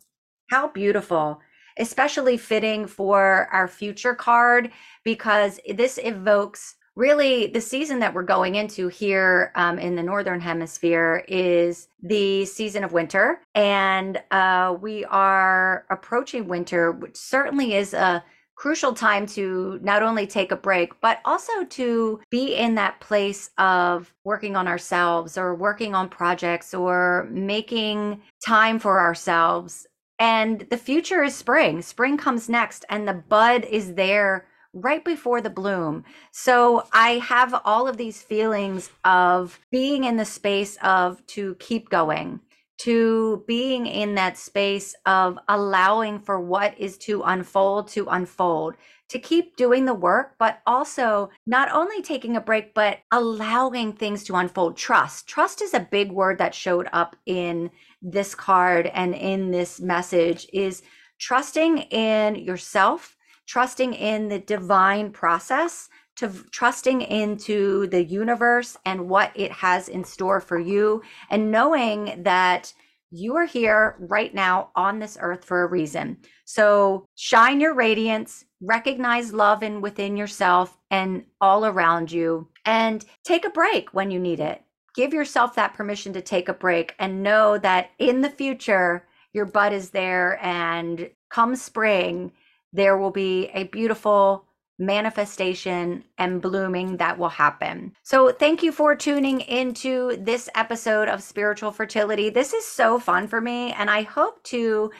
How 0.51 0.69
beautiful! 0.69 1.41
Especially 1.79 2.37
fitting 2.37 2.87
for 2.87 3.49
our 3.53 3.69
future 3.69 4.15
card 4.15 4.71
because 5.05 5.61
this 5.75 5.99
evokes 6.03 6.77
really 6.97 7.49
the 7.49 7.61
season 7.61 7.99
that 7.99 8.15
we're 8.15 8.23
going 8.23 8.55
into 8.55 8.89
here 8.89 9.51
um, 9.57 9.79
in 9.79 9.97
the 9.97 10.03
northern 10.03 10.41
hemisphere 10.41 11.25
is 11.29 11.89
the 12.03 12.45
season 12.45 12.85
of 12.85 12.93
winter. 12.93 13.41
And 13.55 14.23
uh, 14.31 14.77
we 14.81 15.05
are 15.07 15.85
approaching 15.91 16.47
winter 16.47 16.93
which 16.93 17.17
certainly 17.17 17.75
is 17.75 17.95
a 17.95 18.25
crucial 18.57 18.93
time 18.93 19.27
to 19.27 19.81
not 19.83 20.03
only 20.05 20.29
take 20.29 20.53
a 20.53 20.57
break 20.57 20.93
but 21.01 21.19
also 21.25 21.65
to 21.65 22.21
be 22.31 22.55
in 22.55 22.77
that 22.77 23.01
place 23.01 23.51
of 23.59 24.15
working 24.23 24.55
on 24.55 24.69
ourselves 24.69 25.37
or 25.37 25.57
working 25.57 25.93
on 25.93 26.09
projects 26.09 26.73
or 26.73 27.29
making 27.33 28.23
time 28.47 28.79
for 28.79 29.01
ourselves 29.01 29.89
and 30.19 30.67
the 30.71 30.77
future 30.77 31.23
is 31.23 31.35
spring. 31.35 31.83
Spring 31.83 32.17
comes 32.17 32.49
next, 32.49 32.85
and 32.89 33.07
the 33.07 33.15
bud 33.15 33.65
is 33.65 33.95
there 33.95 34.47
right 34.73 35.05
before 35.05 35.41
the 35.41 35.51
bloom. 35.51 36.05
So 36.33 36.87
I 36.93 37.19
have 37.19 37.55
all 37.65 37.87
of 37.87 37.97
these 37.97 38.23
feelings 38.23 38.91
of 39.05 39.59
being 39.71 40.05
in 40.05 40.17
the 40.17 40.25
space 40.25 40.77
of 40.83 41.25
to 41.29 41.55
keep 41.57 41.89
going, 41.91 42.41
to 42.79 43.45
being 43.47 43.87
in 43.87 44.17
that 44.17 44.37
space 44.37 44.95
of 45.07 45.39
allowing 45.49 46.19
for 46.19 46.41
what 46.41 46.79
is 46.79 46.99
to 46.99 47.23
unfold 47.23 47.89
to 47.89 48.07
unfold, 48.09 48.75
to 49.11 49.19
keep 49.21 49.57
doing 49.57 49.85
the 49.85 49.95
work, 49.95 50.35
but 50.39 50.61
also 50.67 51.31
not 51.47 51.71
only 51.71 52.03
taking 52.03 52.37
a 52.37 52.41
break, 52.41 52.75
but 52.75 52.99
allowing 53.13 53.93
things 53.93 54.25
to 54.25 54.35
unfold. 54.35 54.77
Trust. 54.77 55.29
Trust 55.29 55.63
is 55.63 55.73
a 55.73 55.89
big 55.89 56.11
word 56.11 56.39
that 56.39 56.55
showed 56.55 56.89
up 56.93 57.15
in 57.27 57.71
this 58.05 58.35
card 58.35 58.87
and 58.95 59.15
in 59.15 59.51
this 59.51 59.81
message 59.81 60.47
is 60.53 60.83
trusting 61.19 61.79
in 61.79 62.37
yourself, 62.37 63.17
trusting 63.47 63.95
in 63.95 64.29
the 64.29 64.39
divine 64.39 65.11
process, 65.11 65.89
to 66.17 66.31
trusting 66.53 67.01
into 67.03 67.89
the 67.89 68.05
universe 68.05 68.77
and 68.85 69.09
what 69.09 69.33
it 69.35 69.51
has 69.51 69.89
in 69.89 70.05
store 70.05 70.41
for 70.41 70.59
you, 70.59 71.03
and 71.31 71.51
knowing 71.51 72.23
that 72.23 72.73
you 73.11 73.37
are 73.37 73.47
here 73.47 73.97
right 73.99 74.35
now 74.35 74.71
on 74.77 74.99
this 74.99 75.17
earth 75.21 75.45
for 75.45 75.63
a 75.63 75.69
reason. 75.69 76.17
So 76.45 77.07
shine 77.15 77.61
your 77.61 77.75
radiance, 77.75 78.45
recognize 78.61 79.33
love 79.33 79.63
in 79.63 79.81
within 79.81 80.17
yourself 80.17 80.77
and 80.91 81.25
all 81.41 81.65
around 81.65 82.13
you, 82.13 82.49
and 82.65 83.05
take 83.25 83.45
a 83.45 83.51
break 83.51 83.95
when 83.95 84.11
you 84.11 84.21
need 84.21 84.41
it. 84.41 84.63
Give 84.95 85.13
yourself 85.13 85.55
that 85.57 85.75
permission 85.75 86.13
to 86.13 86.23
take 86.23 86.49
a 86.49 86.55
break 86.55 86.95
and 86.99 87.23
know 87.23 87.59
that 87.59 87.91
in 87.99 88.21
the 88.21 88.31
future, 88.31 89.07
your 89.33 89.45
butt 89.45 89.73
is 89.73 89.91
there. 89.91 90.39
And 90.45 91.11
come 91.29 91.57
spring, 91.57 92.33
there 92.73 92.97
will 92.97 93.11
be 93.11 93.51
a 93.55 93.65
beautiful 93.65 94.47
manifestation 94.79 96.05
and 96.19 96.43
blooming 96.43 96.97
that 96.97 97.19
will 97.19 97.29
happen. 97.29 97.93
So, 98.03 98.33
thank 98.33 98.63
you 98.63 98.73
for 98.73 98.97
tuning 98.97 99.41
into 99.43 100.17
this 100.17 100.49
episode 100.55 101.09
of 101.09 101.23
Spiritual 101.23 101.71
Fertility. 101.71 102.31
This 102.31 102.53
is 102.53 102.67
so 102.67 102.99
fun 102.99 103.29
for 103.29 103.41
me, 103.41 103.73
and 103.73 103.89
I 103.89 104.03
hope 104.03 104.43
to 104.45 104.91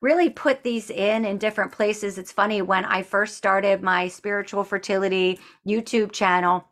really 0.00 0.30
put 0.30 0.62
these 0.62 0.90
in 0.90 1.24
in 1.24 1.38
different 1.38 1.72
places. 1.72 2.18
It's 2.18 2.30
funny 2.30 2.62
when 2.62 2.84
I 2.84 3.02
first 3.02 3.36
started 3.36 3.82
my 3.82 4.06
Spiritual 4.08 4.62
Fertility 4.62 5.40
YouTube 5.66 6.12
channel 6.12 6.68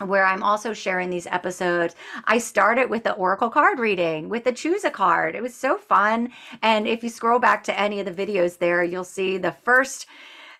where 0.00 0.26
I'm 0.26 0.42
also 0.42 0.72
sharing 0.72 1.10
these 1.10 1.26
episodes. 1.26 1.94
I 2.24 2.38
started 2.38 2.90
with 2.90 3.04
the 3.04 3.12
Oracle 3.12 3.50
card 3.50 3.78
reading 3.78 4.28
with 4.28 4.44
the 4.44 4.52
choose 4.52 4.84
a 4.84 4.90
card. 4.90 5.34
It 5.34 5.42
was 5.42 5.54
so 5.54 5.78
fun. 5.78 6.30
And 6.62 6.88
if 6.88 7.02
you 7.02 7.08
scroll 7.08 7.38
back 7.38 7.62
to 7.64 7.78
any 7.78 8.00
of 8.00 8.06
the 8.06 8.26
videos 8.26 8.58
there, 8.58 8.82
you'll 8.82 9.04
see 9.04 9.38
the 9.38 9.52
first 9.52 10.06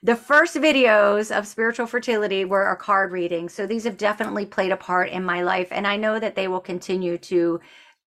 the 0.03 0.15
first 0.15 0.55
videos 0.57 1.35
of 1.35 1.47
spiritual 1.47 1.87
fertility 1.87 2.45
were 2.45 2.71
a 2.71 2.77
card 2.77 3.11
reading. 3.11 3.49
So 3.49 3.67
these 3.67 3.85
have 3.85 3.97
definitely 3.97 4.45
played 4.45 4.71
a 4.71 4.77
part 4.77 5.09
in 5.09 5.25
my 5.25 5.43
life 5.43 5.69
and 5.71 5.87
I 5.87 5.97
know 5.97 6.21
that 6.21 6.35
they 6.35 6.47
will 6.47 6.61
continue 6.61 7.17
to 7.19 7.59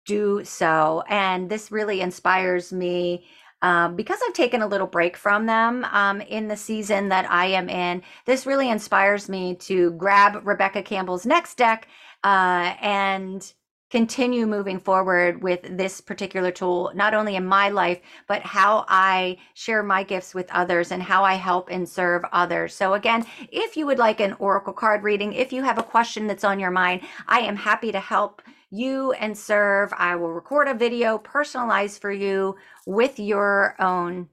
do 0.06 0.44
so. 0.44 1.04
And 1.08 1.50
this 1.50 1.72
really 1.72 2.02
inspires 2.02 2.74
me 2.74 3.26
um, 3.66 3.96
because 3.96 4.20
I've 4.24 4.34
taken 4.34 4.62
a 4.62 4.68
little 4.68 4.86
break 4.86 5.18
from 5.18 5.48
them 5.48 5.86
um, 5.86 6.22
in 6.22 6.48
the 6.48 6.56
season 6.56 7.10
that 7.10 7.30
I 7.32 7.48
am 7.48 7.68
in, 7.68 8.04
this 8.28 8.46
really 8.46 8.70
inspires 8.70 9.28
me 9.28 9.56
to 9.56 9.90
grab 9.94 10.46
Rebecca 10.46 10.84
Campbell's 10.84 11.26
next 11.26 11.56
deck 11.56 11.88
uh, 12.24 12.76
and 12.80 13.52
continue 13.90 14.46
moving 14.46 14.78
forward 14.78 15.42
with 15.42 15.62
this 15.64 16.00
particular 16.00 16.52
tool, 16.52 16.92
not 16.94 17.16
only 17.16 17.36
in 17.36 17.46
my 17.46 17.70
life, 17.70 18.02
but 18.28 18.44
how 18.44 18.86
I 18.88 19.38
share 19.56 19.82
my 19.82 20.04
gifts 20.04 20.36
with 20.36 20.52
others 20.52 20.92
and 20.92 21.02
how 21.02 21.24
I 21.24 21.34
help 21.34 21.70
and 21.72 21.90
serve 21.90 22.24
others. 22.32 22.76
So, 22.76 22.94
again, 22.94 23.26
if 23.52 23.76
you 23.76 23.88
would 23.88 23.98
like 23.98 24.20
an 24.20 24.34
Oracle 24.34 24.74
card 24.74 25.02
reading, 25.02 25.34
if 25.34 25.52
you 25.52 25.64
have 25.64 25.80
a 25.80 25.84
question 25.84 26.28
that's 26.28 26.44
on 26.44 26.60
your 26.60 26.72
mind, 26.72 27.02
I 27.28 27.40
am 27.40 27.56
happy 27.56 27.92
to 27.92 28.00
help 28.00 28.44
you 28.72 29.12
and 29.14 29.38
serve. 29.38 29.94
I 29.98 30.16
will 30.16 30.32
record 30.32 30.68
a 30.68 30.74
video 30.74 31.18
personalized 31.18 32.02
for 32.02 32.12
you 32.12 32.56
with 32.86 33.20
your 33.20 33.76
own 33.80 34.30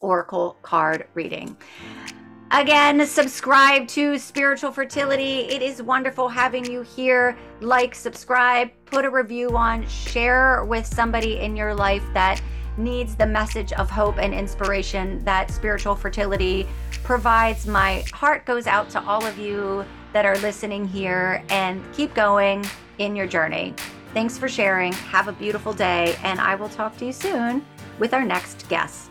Oracle 0.00 0.56
card 0.62 1.06
reading. 1.14 1.56
Again, 2.52 3.06
subscribe 3.06 3.86
to 3.88 4.18
Spiritual 4.18 4.72
Fertility. 4.72 5.42
It 5.42 5.62
is 5.62 5.82
wonderful 5.82 6.28
having 6.28 6.64
you 6.64 6.82
here. 6.82 7.36
Like, 7.60 7.94
subscribe, 7.94 8.70
put 8.86 9.04
a 9.04 9.10
review 9.10 9.56
on, 9.56 9.86
share 9.86 10.64
with 10.64 10.84
somebody 10.84 11.38
in 11.38 11.54
your 11.54 11.74
life 11.74 12.02
that 12.12 12.42
needs 12.76 13.14
the 13.14 13.26
message 13.26 13.72
of 13.74 13.88
hope 13.88 14.18
and 14.18 14.34
inspiration 14.34 15.22
that 15.24 15.52
Spiritual 15.52 15.94
Fertility 15.94 16.66
provides. 17.04 17.68
My 17.68 18.02
heart 18.12 18.46
goes 18.46 18.66
out 18.66 18.90
to 18.90 19.02
all 19.04 19.24
of 19.24 19.38
you 19.38 19.84
that 20.12 20.24
are 20.24 20.36
listening 20.38 20.88
here 20.88 21.44
and 21.50 21.80
keep 21.92 22.14
going 22.14 22.64
in 23.00 23.16
your 23.16 23.26
journey. 23.26 23.74
Thanks 24.14 24.38
for 24.38 24.48
sharing. 24.48 24.92
Have 24.92 25.26
a 25.26 25.32
beautiful 25.32 25.72
day, 25.72 26.16
and 26.22 26.40
I 26.40 26.54
will 26.54 26.68
talk 26.68 26.96
to 26.98 27.06
you 27.06 27.12
soon 27.12 27.64
with 27.98 28.14
our 28.14 28.24
next 28.24 28.68
guest. 28.68 29.09